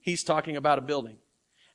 [0.00, 1.18] he's talking about a building.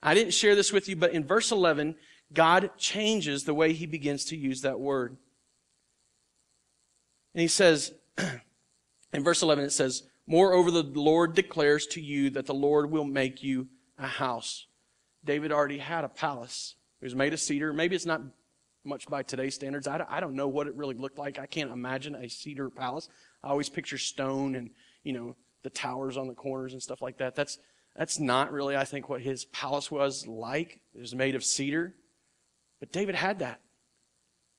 [0.04, 1.96] I didn't share this with you, but in verse 11,
[2.34, 5.18] God changes the way he begins to use that word.
[7.34, 7.94] And he says,
[9.14, 13.06] in verse 11, it says, Moreover, the Lord declares to you that the Lord will
[13.06, 14.68] make you a house.
[15.24, 16.76] David already had a palace.
[17.02, 17.72] It was made of cedar.
[17.72, 18.22] Maybe it's not
[18.84, 19.88] much by today's standards.
[19.88, 21.40] I don't know what it really looked like.
[21.40, 23.10] I can't imagine a cedar palace.
[23.44, 24.72] I always picture stone and,
[25.04, 27.36] you know, the towers on the corners and stuff like that.
[27.36, 27.58] That's,
[27.96, 30.80] that's not really, I think, what his palace was like.
[30.94, 31.94] It was made of cedar.
[32.80, 33.62] But David had that.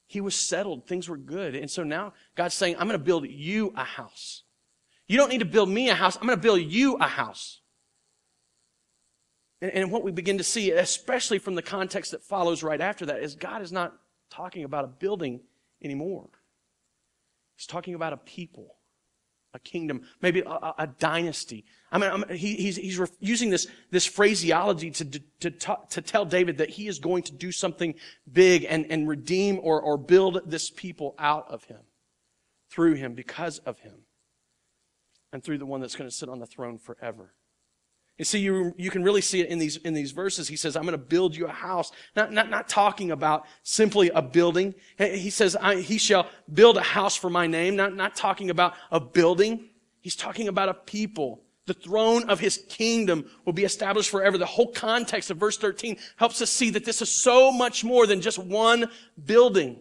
[0.06, 0.86] He was settled.
[0.86, 1.54] Things were good.
[1.54, 4.42] And so now God's saying, I'm going to build you a house.
[5.06, 6.16] You don't need to build me a house.
[6.16, 7.60] I'm going to build you a house.
[9.60, 13.06] And, and what we begin to see, especially from the context that follows right after
[13.06, 13.94] that, is God is not
[14.30, 15.40] talking about a building
[15.82, 16.28] anymore.
[17.56, 18.77] He's talking about a people
[19.54, 21.64] a kingdom, maybe a, a dynasty.
[21.90, 26.24] I mean, I'm, he, he's, he's using this, this phraseology to, to, to, to tell
[26.24, 27.94] David that he is going to do something
[28.30, 31.80] big and, and redeem or, or build this people out of him,
[32.70, 34.04] through him, because of him,
[35.32, 37.32] and through the one that's going to sit on the throne forever.
[38.18, 40.48] You see, you, you can really see it in these, in these verses.
[40.48, 41.92] He says, I'm going to build you a house.
[42.16, 44.74] Not, not, not talking about simply a building.
[44.98, 47.76] He says, he shall build a house for my name.
[47.76, 49.70] Not, not talking about a building.
[50.00, 51.44] He's talking about a people.
[51.66, 54.36] The throne of his kingdom will be established forever.
[54.36, 58.04] The whole context of verse 13 helps us see that this is so much more
[58.04, 58.90] than just one
[59.22, 59.78] building.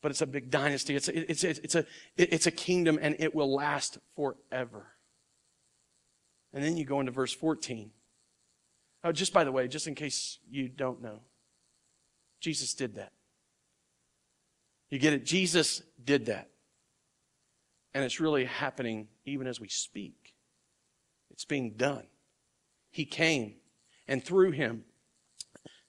[0.00, 0.94] But it's a big dynasty.
[0.94, 1.84] It's a, it's, it's, a,
[2.16, 4.86] it's a kingdom and it will last forever.
[6.52, 7.90] And then you go into verse 14.
[9.04, 11.20] Oh, just by the way, just in case you don't know,
[12.40, 13.12] Jesus did that.
[14.90, 15.24] You get it?
[15.24, 16.50] Jesus did that.
[17.94, 20.34] And it's really happening even as we speak.
[21.30, 22.06] It's being done.
[22.90, 23.54] He came,
[24.08, 24.84] and through him,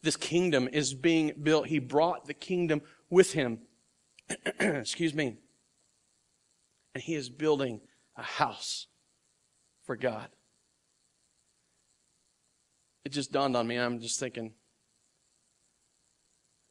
[0.03, 1.67] this kingdom is being built.
[1.67, 3.59] He brought the kingdom with him.
[4.59, 5.37] Excuse me.
[6.93, 7.81] and he is building
[8.15, 8.87] a house
[9.83, 10.27] for God.
[13.03, 13.77] It just dawned on me.
[13.77, 14.53] I'm just thinking.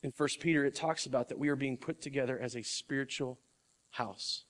[0.02, 3.38] In First Peter, it talks about that we are being put together as a spiritual
[3.90, 4.44] house.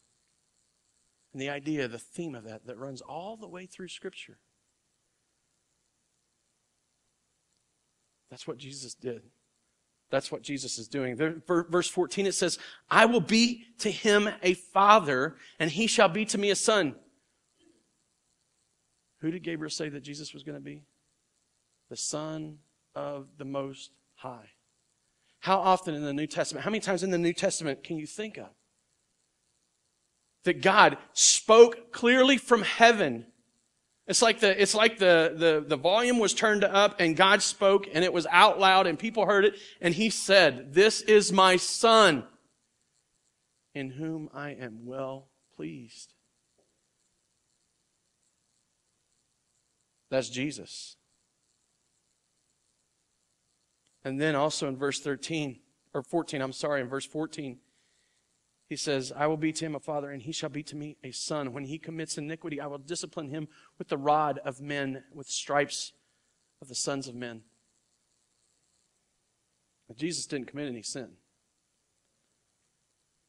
[1.33, 4.39] And the idea, the theme of that, that runs all the way through Scripture.
[8.31, 9.23] That's what Jesus did.
[10.11, 11.17] That's what Jesus is doing.
[11.17, 12.59] Verse 14, it says,
[12.91, 16.97] I will be to him a father, and he shall be to me a son.
[19.21, 20.83] Who did Gabriel say that Jesus was going to be?
[21.91, 22.59] The Son
[22.95, 24.51] of the Most High.
[25.41, 28.07] How often in the New Testament, how many times in the New Testament can you
[28.07, 28.49] think of?
[30.45, 33.27] That God spoke clearly from heaven
[34.11, 37.87] it's like the, it's like the, the, the volume was turned up and God spoke
[37.95, 41.57] and it was out loud and people heard it and he said, this is my
[41.57, 42.25] son
[43.73, 46.13] in whom I am well pleased.
[50.11, 50.97] That's Jesus.
[54.05, 55.61] And then also in verse 13,
[55.93, 57.59] or 14, I'm sorry, in verse 14,
[58.69, 60.97] he says, I will be to him a father, and he shall be to me
[61.03, 61.53] a son.
[61.53, 63.49] When he commits iniquity, I will discipline him
[63.79, 65.93] with the rod of men, with stripes
[66.63, 67.43] of the sons of men.
[69.89, 71.15] But Jesus didn't commit any sin.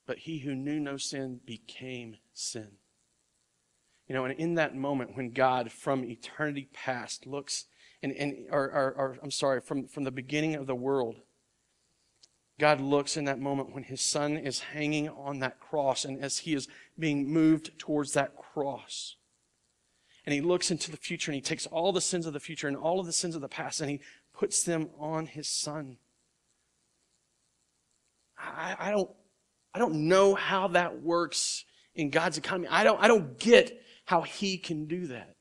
[0.05, 2.73] But he who knew no sin became sin.
[4.07, 7.65] You know, and in that moment when God from eternity past looks,
[8.03, 11.17] and, and or, or, or I'm sorry, from, from the beginning of the world,
[12.59, 16.39] God looks in that moment when his son is hanging on that cross and as
[16.39, 19.15] he is being moved towards that cross.
[20.25, 22.67] And he looks into the future and he takes all the sins of the future
[22.67, 24.01] and all of the sins of the past and he
[24.33, 25.97] puts them on his son.
[28.37, 29.09] I, I don't,
[29.73, 32.67] I don't know how that works in God's economy.
[32.69, 35.35] I don't, I don't get how he can do that.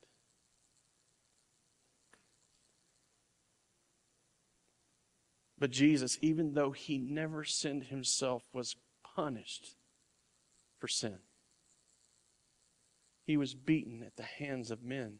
[5.61, 8.77] But Jesus, even though he never sinned himself, was
[9.15, 9.77] punished
[10.79, 11.19] for sin.
[13.27, 15.19] He was beaten at the hands of men.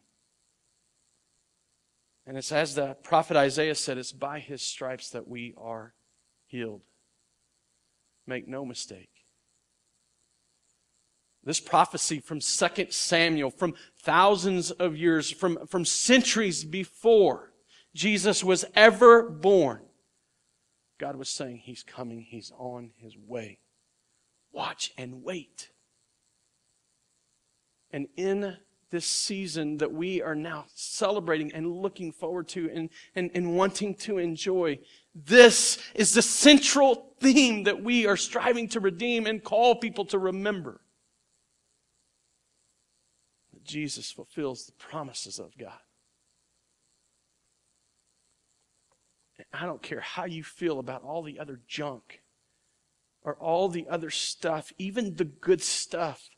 [2.25, 5.93] And it's as the prophet Isaiah said, it's by his stripes that we are
[6.47, 6.81] healed.
[8.25, 9.09] Make no mistake.
[11.43, 13.73] This prophecy from 2 Samuel, from
[14.03, 17.53] thousands of years, from, from centuries before
[17.95, 19.81] Jesus was ever born,
[21.01, 23.57] God was saying, He's coming, He's on His way.
[24.53, 25.71] Watch and wait.
[27.91, 28.55] And in
[28.91, 33.95] this season that we are now celebrating and looking forward to and, and, and wanting
[33.95, 34.77] to enjoy,
[35.15, 40.19] this is the central theme that we are striving to redeem and call people to
[40.19, 40.81] remember.
[43.53, 45.79] That Jesus fulfills the promises of God.
[49.53, 52.21] I don't care how you feel about all the other junk
[53.23, 56.29] or all the other stuff, even the good stuff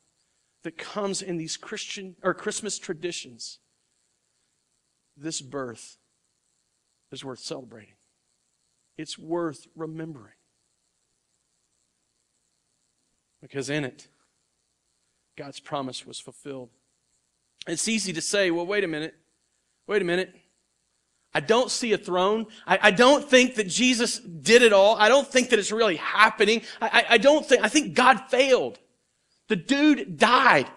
[0.64, 3.60] that comes in these Christian or Christmas traditions.
[5.16, 5.98] This birth
[7.12, 7.96] is worth celebrating.
[8.98, 10.34] It's worth remembering.
[13.42, 14.08] Because in it,
[15.36, 16.70] God's promise was fulfilled.
[17.68, 19.16] It's easy to say, well, wait a minute.
[19.88, 20.34] Wait a minute.
[21.34, 22.46] I don't see a throne.
[22.68, 24.96] I, I, don't think that Jesus did it all.
[24.98, 26.62] I don't think that it's really happening.
[26.80, 28.78] I, I, I don't think, I think God failed.
[29.48, 30.70] The dude died.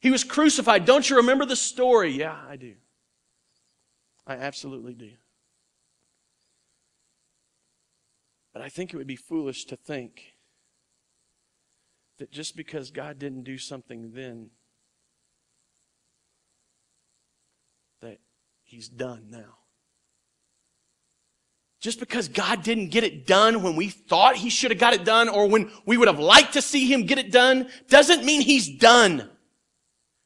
[0.00, 0.84] He was crucified.
[0.84, 2.10] Don't you remember the story?
[2.10, 2.74] Yeah, I do.
[4.26, 5.12] I absolutely do.
[8.52, 10.34] But I think it would be foolish to think
[12.18, 14.50] that just because God didn't do something then,
[18.66, 19.56] He's done now.
[21.80, 25.04] Just because God didn't get it done when we thought He should have got it
[25.04, 28.40] done or when we would have liked to see Him get it done doesn't mean
[28.40, 29.30] He's done.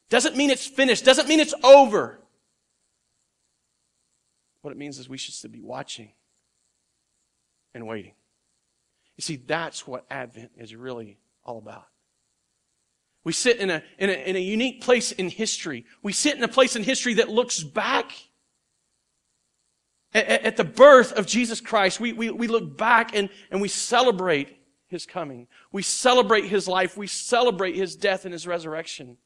[0.09, 1.05] Doesn't mean it's finished.
[1.05, 2.19] Doesn't mean it's over.
[4.61, 6.11] What it means is we should still be watching
[7.75, 8.13] and waiting.
[9.17, 11.85] You see, that's what Advent is really all about.
[13.23, 15.85] We sit in a, in a, in a unique place in history.
[16.01, 18.11] We sit in a place in history that looks back
[20.13, 24.57] at, the birth of Jesus Christ, we, we, we look back and, and we celebrate
[24.87, 25.47] his coming.
[25.71, 26.97] We celebrate his life.
[26.97, 29.17] We celebrate his death and his resurrection.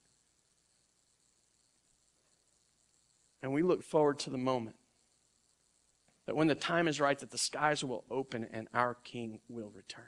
[3.42, 4.76] And we look forward to the moment
[6.28, 9.72] that when the time is right, that the skies will open and our King will
[9.74, 10.06] return.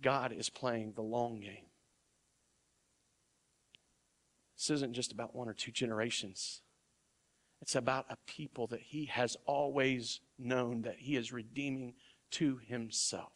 [0.00, 1.66] God is playing the long game.
[4.56, 6.62] This isn't just about one or two generations.
[7.62, 11.94] It's about a people that he has always known that he is redeeming
[12.32, 13.32] to himself.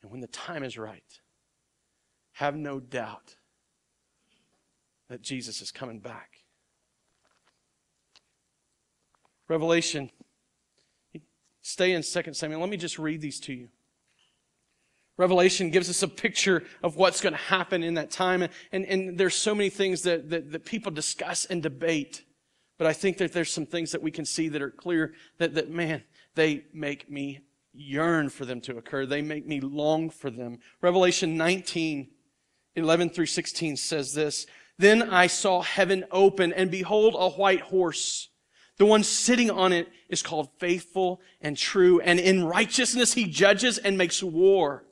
[0.00, 1.20] And when the time is right,
[2.32, 3.36] have no doubt
[5.10, 6.38] that Jesus is coming back.
[9.46, 10.10] Revelation,
[11.60, 12.60] stay in 2 Samuel.
[12.60, 13.68] Let me just read these to you.
[15.18, 18.40] Revelation gives us a picture of what's going to happen in that time.
[18.40, 22.22] And, and and there's so many things that, that, that people discuss and debate.
[22.80, 25.54] But I think that there's some things that we can see that are clear that,
[25.54, 26.02] that man,
[26.34, 27.40] they make me
[27.74, 29.04] yearn for them to occur.
[29.04, 30.60] They make me long for them.
[30.80, 32.08] Revelation 19,
[32.76, 34.46] 11 through 16 says this.
[34.78, 38.30] Then I saw heaven open and behold a white horse.
[38.78, 43.76] The one sitting on it is called faithful and true and in righteousness he judges
[43.76, 44.86] and makes war.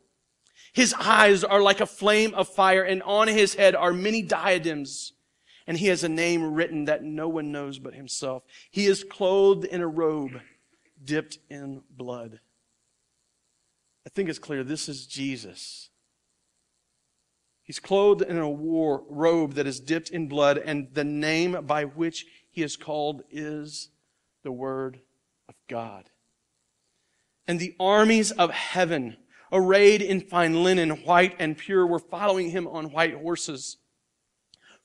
[0.74, 5.14] His eyes are like a flame of fire and on his head are many diadems
[5.68, 8.42] and he has a name written that no one knows but himself.
[8.70, 10.40] He is clothed in a robe
[11.04, 12.40] dipped in blood.
[14.06, 15.90] I think it's clear this is Jesus.
[17.62, 21.84] He's clothed in a war robe that is dipped in blood, and the name by
[21.84, 23.90] which he is called is
[24.42, 25.00] the Word
[25.50, 26.08] of God.
[27.46, 29.18] And the armies of heaven,
[29.52, 33.76] arrayed in fine linen, white and pure, were following him on white horses.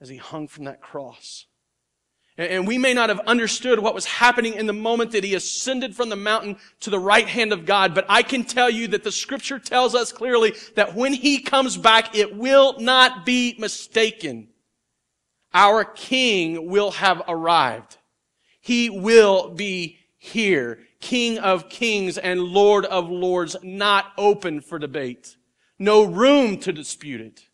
[0.00, 1.46] as he hung from that cross.
[2.38, 5.94] And we may not have understood what was happening in the moment that he ascended
[5.94, 9.04] from the mountain to the right hand of God, but I can tell you that
[9.04, 14.48] the scripture tells us clearly that when he comes back, it will not be mistaken.
[15.52, 17.98] Our king will have arrived.
[18.60, 20.78] He will be here.
[21.00, 25.36] King of kings and Lord of lords, not open for debate.
[25.78, 27.49] No room to dispute it.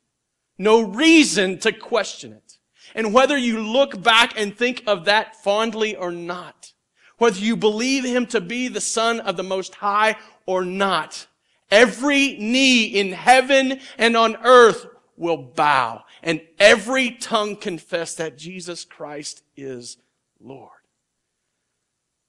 [0.59, 2.59] No reason to question it.
[2.95, 6.73] And whether you look back and think of that fondly or not,
[7.19, 11.27] whether you believe him to be the son of the most high or not,
[11.71, 14.87] every knee in heaven and on earth
[15.17, 19.97] will bow and every tongue confess that Jesus Christ is
[20.41, 20.71] Lord.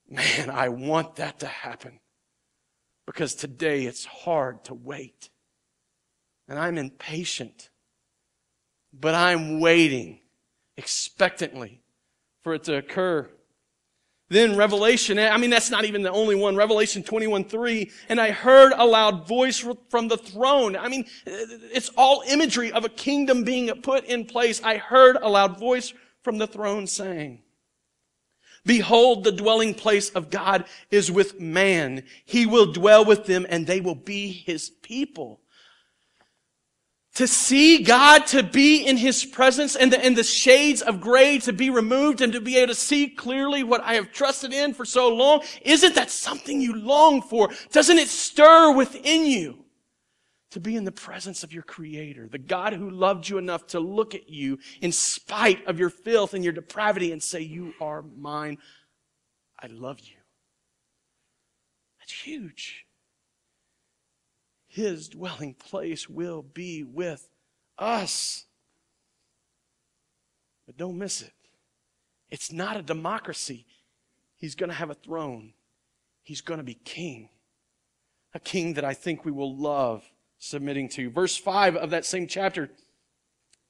[0.10, 2.00] Man, I want that to happen
[3.06, 5.30] because today it's hard to wait
[6.48, 7.70] and I'm impatient
[8.94, 10.20] but I'm waiting
[10.78, 11.82] expectantly
[12.44, 13.30] for it to occur.
[14.30, 16.58] Then Revelation, I mean, that's not even the only one.
[16.58, 17.92] Revelation 21, 3.
[18.10, 20.76] And I heard a loud voice from the throne.
[20.76, 24.62] I mean, it's all imagery of a kingdom being put in place.
[24.62, 27.42] I heard a loud voice from the throne saying,
[28.66, 32.04] Behold, the dwelling place of God is with man.
[32.26, 35.40] He will dwell with them and they will be his people
[37.18, 41.40] to see God, to be in His presence and the, and the shades of gray
[41.40, 44.76] to be removed and to be able to see clearly what I have trusted in
[44.76, 47.50] for so long, isn't that something you long for?
[47.72, 49.66] Doesn't it stir within you
[50.52, 53.80] to be in the presence of your Creator, the God who loved you enough to
[53.80, 58.04] look at you in spite of your filth and your depravity and say, you are
[58.16, 58.60] mine.
[59.60, 60.18] I love you.
[62.00, 62.87] That's huge
[64.78, 67.28] his dwelling place will be with
[67.80, 68.46] us.
[70.68, 71.34] But don't miss it.
[72.30, 73.66] It's not a democracy.
[74.36, 75.54] He's going to have a throne.
[76.22, 77.30] He's going to be king.
[78.36, 80.04] A king that I think we will love
[80.38, 81.10] submitting to.
[81.10, 82.70] Verse 5 of that same chapter.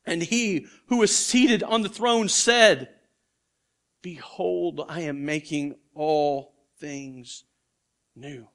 [0.06, 2.90] And he who was seated on the throne said,
[4.02, 7.46] Behold, I am making all things
[8.14, 8.50] new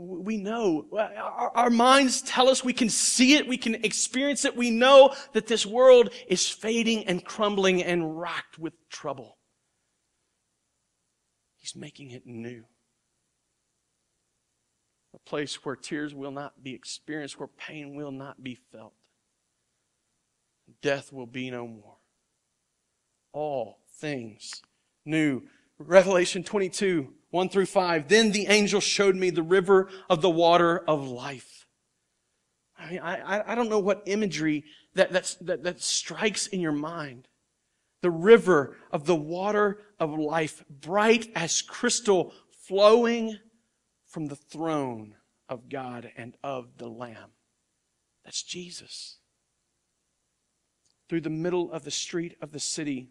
[0.00, 0.86] we know.
[0.92, 4.56] Our, our, minds tell us we can see it, we can experience it.
[4.56, 9.38] We know that this world is fading and crumbling and racked with trouble.
[11.58, 12.64] He's making it new.
[15.14, 18.94] A place where tears will not be experienced, where pain will not be felt.
[20.82, 21.96] Death will be no more.
[23.32, 24.62] All things
[25.04, 25.42] new.
[25.78, 28.08] Revelation 22 1 through 5.
[28.08, 31.66] Then the angel showed me the river of the water of life.
[32.78, 34.64] I mean, I, I don't know what imagery
[34.94, 37.28] that, that, that strikes in your mind.
[38.02, 42.32] The river of the water of life, bright as crystal,
[42.66, 43.38] flowing
[44.06, 45.14] from the throne
[45.48, 47.32] of God and of the Lamb.
[48.24, 49.18] That's Jesus.
[51.08, 53.10] Through the middle of the street of the city,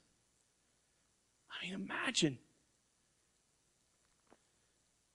[1.61, 2.39] I mean, imagine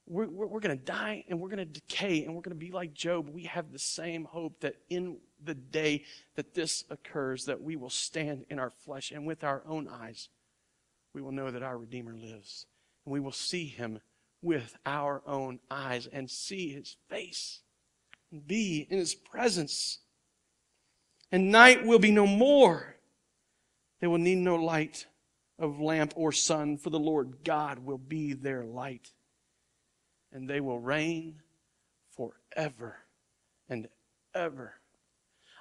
[0.06, 2.64] we're, we're, we're going to die and we're going to decay and we're going to
[2.64, 3.28] be like Job.
[3.28, 6.04] We have the same hope that in the day
[6.36, 10.28] that this occurs, that we will stand in our flesh and with our own eyes,
[11.12, 12.66] we will know that our Redeemer lives.
[13.04, 14.00] And we will see him
[14.42, 17.60] with our own eyes and see his face
[18.30, 19.98] and be in his presence.
[21.32, 22.96] And night will be no more.
[24.00, 25.06] They will need no light
[25.58, 29.10] of lamp or sun, for the Lord God will be their light
[30.32, 31.36] and they will reign
[32.14, 32.96] forever
[33.68, 33.88] and
[34.34, 34.74] ever.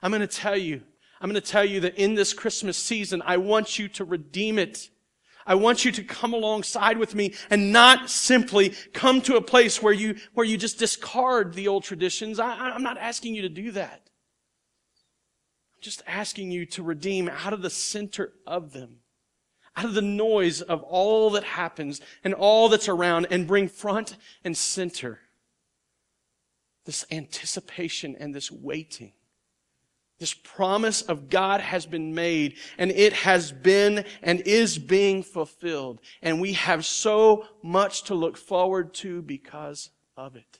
[0.01, 0.81] I'm going to tell you,
[1.21, 4.59] I'm going to tell you that in this Christmas season, I want you to redeem
[4.59, 4.89] it.
[5.47, 9.81] I want you to come alongside with me and not simply come to a place
[9.81, 12.39] where you, where you just discard the old traditions.
[12.39, 14.01] I, I'm not asking you to do that.
[15.75, 18.97] I'm just asking you to redeem out of the center of them
[19.75, 24.17] out of the noise of all that happens and all that's around and bring front
[24.43, 25.19] and center
[26.85, 29.11] this anticipation and this waiting.
[30.17, 35.99] This promise of God has been made and it has been and is being fulfilled.
[36.21, 40.59] And we have so much to look forward to because of it.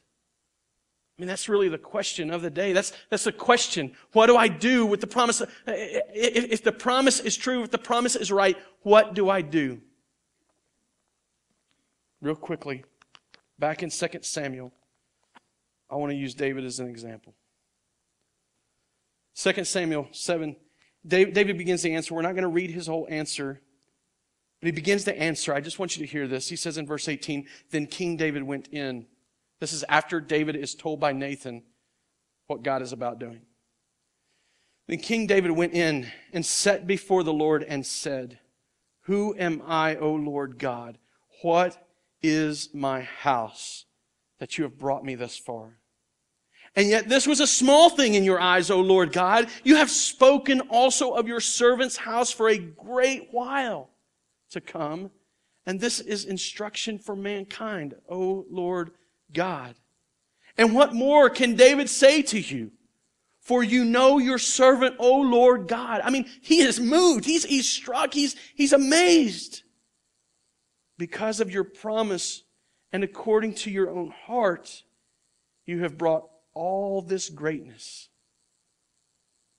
[1.17, 2.73] I mean, that's really the question of the day.
[2.73, 3.93] That's, that's the question.
[4.11, 5.41] What do I do with the promise?
[5.41, 9.41] Uh, if, if the promise is true, if the promise is right, what do I
[9.41, 9.81] do?
[12.21, 12.83] Real quickly,
[13.57, 14.73] back in 2 Samuel,
[15.89, 17.33] I want to use David as an example.
[19.35, 20.55] 2 Samuel 7,
[21.07, 22.13] David begins to answer.
[22.13, 23.61] We're not going to read his whole answer,
[24.59, 25.53] but he begins to answer.
[25.53, 26.49] I just want you to hear this.
[26.49, 29.05] He says in verse 18, Then King David went in
[29.59, 31.63] this is after David is told by Nathan
[32.47, 33.41] what God is about doing.
[34.87, 38.39] Then King David went in and sat before the Lord and said,
[39.03, 40.97] Who am I, O Lord God?
[41.41, 41.87] What
[42.21, 43.85] is my house
[44.39, 45.79] that you have brought me thus far?
[46.75, 49.47] And yet this was a small thing in your eyes, O Lord God.
[49.63, 53.89] You have spoken also of your servant's house for a great while
[54.51, 55.09] to come.
[55.65, 58.91] And this is instruction for mankind, O Lord
[59.35, 59.75] God.
[60.57, 62.71] And what more can David say to you?
[63.41, 66.01] For you know your servant, O Lord God.
[66.03, 67.25] I mean, he is moved.
[67.25, 68.11] He's, he's struck.
[68.11, 69.61] He's, he's amazed.
[70.97, 72.43] Because of your promise
[72.91, 74.83] and according to your own heart,
[75.67, 78.09] you have brought all this greatness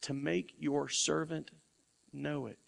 [0.01, 1.53] to make your servant
[2.13, 2.59] know it.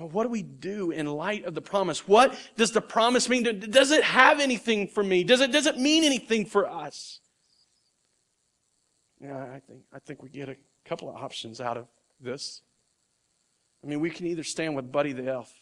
[0.00, 2.06] Uh, what do we do in light of the promise?
[2.08, 3.60] What does the promise mean?
[3.70, 5.24] Does it have anything for me?
[5.24, 7.20] Does it, does it mean anything for us?
[9.20, 11.86] Yeah, I think, I think we get a couple of options out of
[12.20, 12.62] this.
[13.84, 15.52] I mean, we can either stand with Buddy the Elf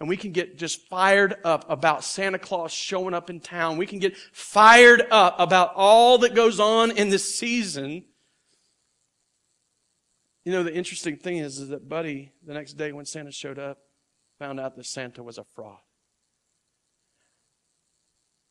[0.00, 3.78] and we can get just fired up about Santa Claus showing up in town.
[3.78, 8.04] We can get fired up about all that goes on in this season.
[10.44, 13.58] You know, the interesting thing is, is that Buddy, the next day when Santa showed
[13.58, 13.78] up,
[14.38, 15.78] found out that Santa was a fraud.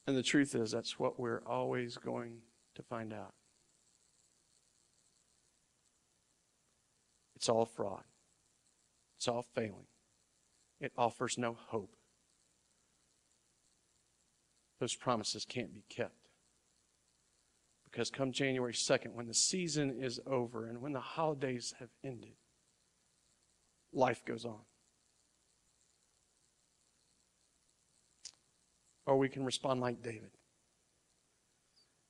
[0.07, 2.39] And the truth is, that's what we're always going
[2.75, 3.33] to find out.
[7.35, 8.03] It's all fraud.
[9.17, 9.87] It's all failing.
[10.79, 11.95] It offers no hope.
[14.79, 16.20] Those promises can't be kept.
[17.91, 22.35] Because come January 2nd, when the season is over and when the holidays have ended,
[23.91, 24.61] life goes on.
[29.05, 30.31] Or we can respond like David.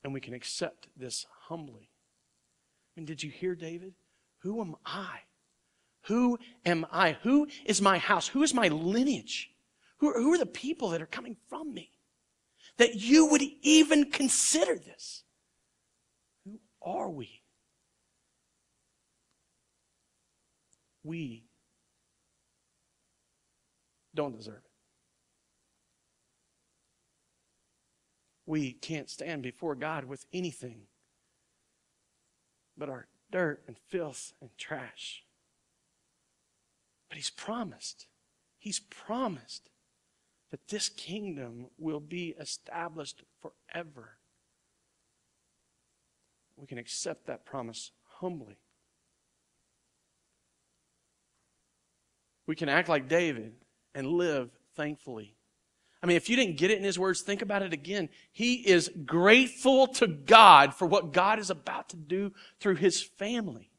[0.04, 1.90] And we can accept this humbly.
[2.96, 3.94] Mean, did you hear David?
[4.40, 5.20] Who am I?
[6.04, 7.18] Who am I?
[7.24, 8.28] Who is my house?
[8.28, 9.52] Who is my lineage?
[9.98, 11.92] Who, who are the people that are coming from me?
[12.78, 15.24] That you would even consider this
[16.84, 17.42] are we?
[21.04, 21.46] We
[24.14, 24.72] don't deserve it.
[28.46, 30.82] We can't stand before God with anything
[32.78, 35.24] but our dirt and filth and trash.
[37.10, 38.08] But He's promised,
[38.58, 39.70] He's promised
[40.52, 44.18] that this kingdom will be established forever.
[46.62, 48.59] We can accept that promise humbly.
[52.45, 53.53] We can act like David
[53.95, 55.36] and live thankfully.
[56.03, 58.09] I mean, if you didn't get it in his words, think about it again.
[58.32, 63.72] He is grateful to God for what God is about to do through his family.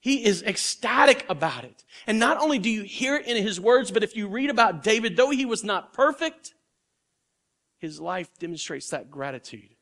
[0.00, 1.84] He is ecstatic about it.
[2.06, 4.82] And not only do you hear it in his words, but if you read about
[4.82, 6.54] David, though he was not perfect,
[7.78, 9.73] his life demonstrates that gratitude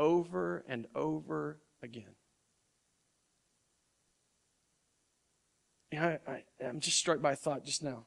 [0.00, 2.14] over and over again.
[5.92, 8.06] You I, am just struck by a thought just now.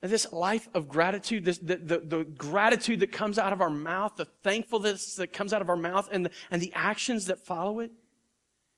[0.00, 4.14] This life of gratitude, this, the, the, the, gratitude that comes out of our mouth,
[4.16, 7.80] the thankfulness that comes out of our mouth, and the, and the actions that follow
[7.80, 7.90] it,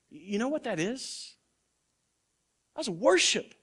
[0.09, 1.35] you know what that is?
[2.75, 3.53] That's worship.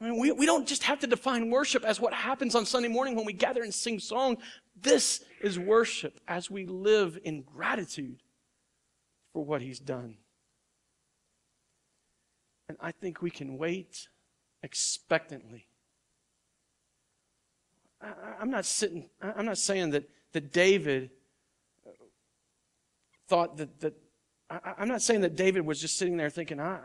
[0.00, 2.88] I mean, we, we don't just have to define worship as what happens on Sunday
[2.88, 4.38] morning when we gather and sing songs.
[4.80, 8.22] This is worship as we live in gratitude
[9.32, 10.16] for what He's done.
[12.68, 14.08] And I think we can wait
[14.62, 15.66] expectantly
[18.02, 21.10] I, am not sitting, I'm not saying that, that David
[23.28, 23.94] thought that, that
[24.48, 26.80] I, am not saying that David was just sitting there thinking, ah,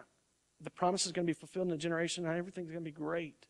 [0.65, 2.91] the promise is going to be fulfilled in a generation and everything's going to be
[2.91, 3.45] great.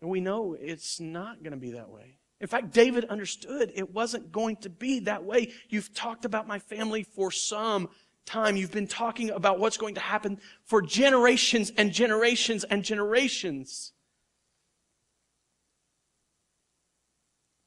[0.00, 2.18] And we know it's not going to be that way.
[2.40, 5.52] In fact, David understood it wasn't going to be that way.
[5.68, 7.88] You've talked about my family for some
[8.26, 8.56] time.
[8.56, 13.92] You've been talking about what's going to happen for generations and generations and generations.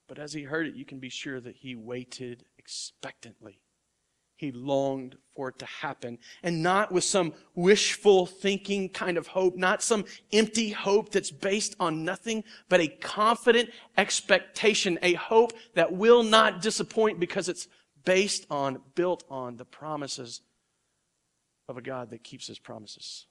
[0.09, 3.61] But as he heard it, you can be sure that he waited expectantly.
[4.37, 6.17] He longed for it to happen.
[6.43, 11.75] And not with some wishful thinking kind of hope, not some empty hope that's based
[11.79, 17.67] on nothing, but a confident expectation, a hope that will not disappoint because it's
[18.03, 20.41] based on, built on the promises
[21.67, 23.25] of a God that keeps his promises.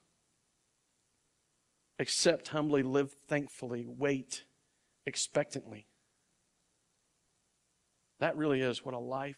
[1.99, 4.45] Accept humbly, live thankfully, wait
[5.07, 5.87] expectantly.
[8.21, 9.37] That really is what a life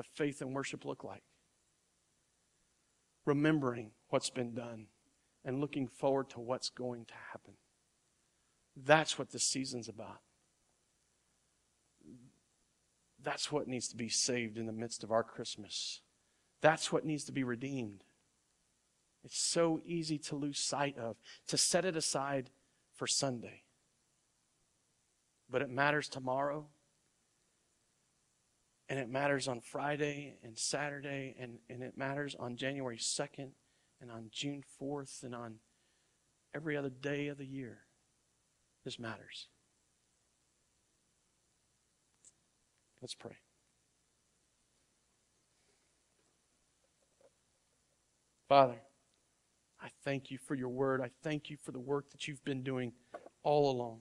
[0.00, 1.22] of faith and worship look like.
[3.24, 4.86] Remembering what's been done
[5.44, 7.54] and looking forward to what's going to happen.
[8.76, 10.20] That's what this season's about.
[13.22, 16.00] That's what needs to be saved in the midst of our Christmas.
[16.60, 18.04] That's what needs to be redeemed.
[19.22, 21.16] It's so easy to lose sight of,
[21.48, 22.50] to set it aside
[22.94, 23.62] for Sunday.
[25.50, 26.66] But it matters tomorrow
[28.90, 33.50] and it matters on Friday and Saturday, and, and it matters on January 2nd
[34.00, 35.54] and on June 4th and on
[36.52, 37.78] every other day of the year.
[38.84, 39.46] This matters.
[43.00, 43.36] Let's pray.
[48.48, 48.82] Father,
[49.80, 51.00] I thank you for your word.
[51.00, 52.92] I thank you for the work that you've been doing
[53.44, 54.00] all along.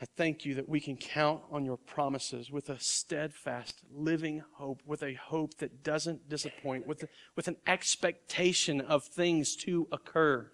[0.00, 4.82] I thank you that we can count on your promises with a steadfast, living hope,
[4.84, 10.50] with a hope that doesn't disappoint, with, with an expectation of things to occur.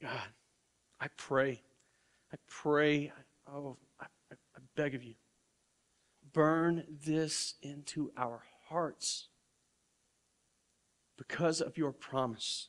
[0.00, 0.28] God,
[0.98, 1.62] I pray,
[2.32, 3.12] I pray,
[3.46, 5.14] oh, I, I beg of you,
[6.32, 9.28] burn this into our hearts
[11.18, 12.68] because of your promise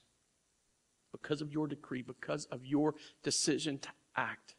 [1.21, 4.55] because of your decree, because of your decision to act.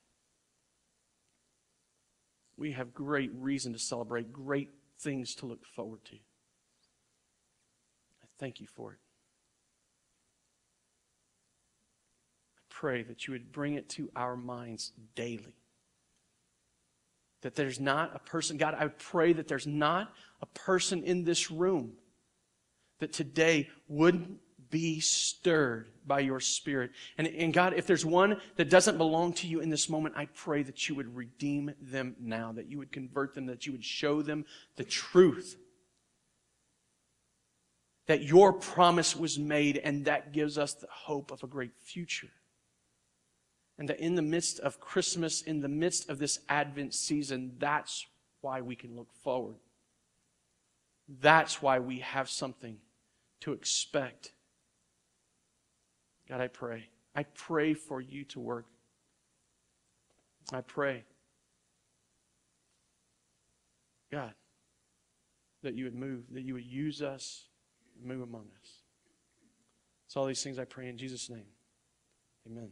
[2.57, 6.17] We have great reason to celebrate, great things to look forward to.
[8.23, 8.99] I thank you for it.
[12.57, 15.55] I pray that you would bring it to our minds daily.
[17.43, 21.51] That there's not a person, God, I pray that there's not a person in this
[21.51, 21.93] room
[22.99, 24.39] that today wouldn't
[24.71, 26.91] be stirred by your spirit.
[27.19, 30.27] And, and God, if there's one that doesn't belong to you in this moment, I
[30.27, 33.85] pray that you would redeem them now, that you would convert them, that you would
[33.85, 34.45] show them
[34.77, 35.57] the truth.
[38.07, 42.31] That your promise was made, and that gives us the hope of a great future.
[43.79, 48.07] And that in the midst of Christmas, in the midst of this Advent season, that's
[48.41, 49.57] why we can look forward.
[51.09, 52.79] That's why we have something
[53.41, 54.33] to expect.
[56.29, 56.89] God, I pray.
[57.15, 58.67] I pray for you to work.
[60.53, 61.05] I pray,
[64.13, 64.33] God,
[65.63, 67.49] that you would move, that you would use us,
[68.01, 68.71] move among us.
[70.07, 71.47] It's all these things I pray in Jesus' name.
[72.47, 72.71] Amen.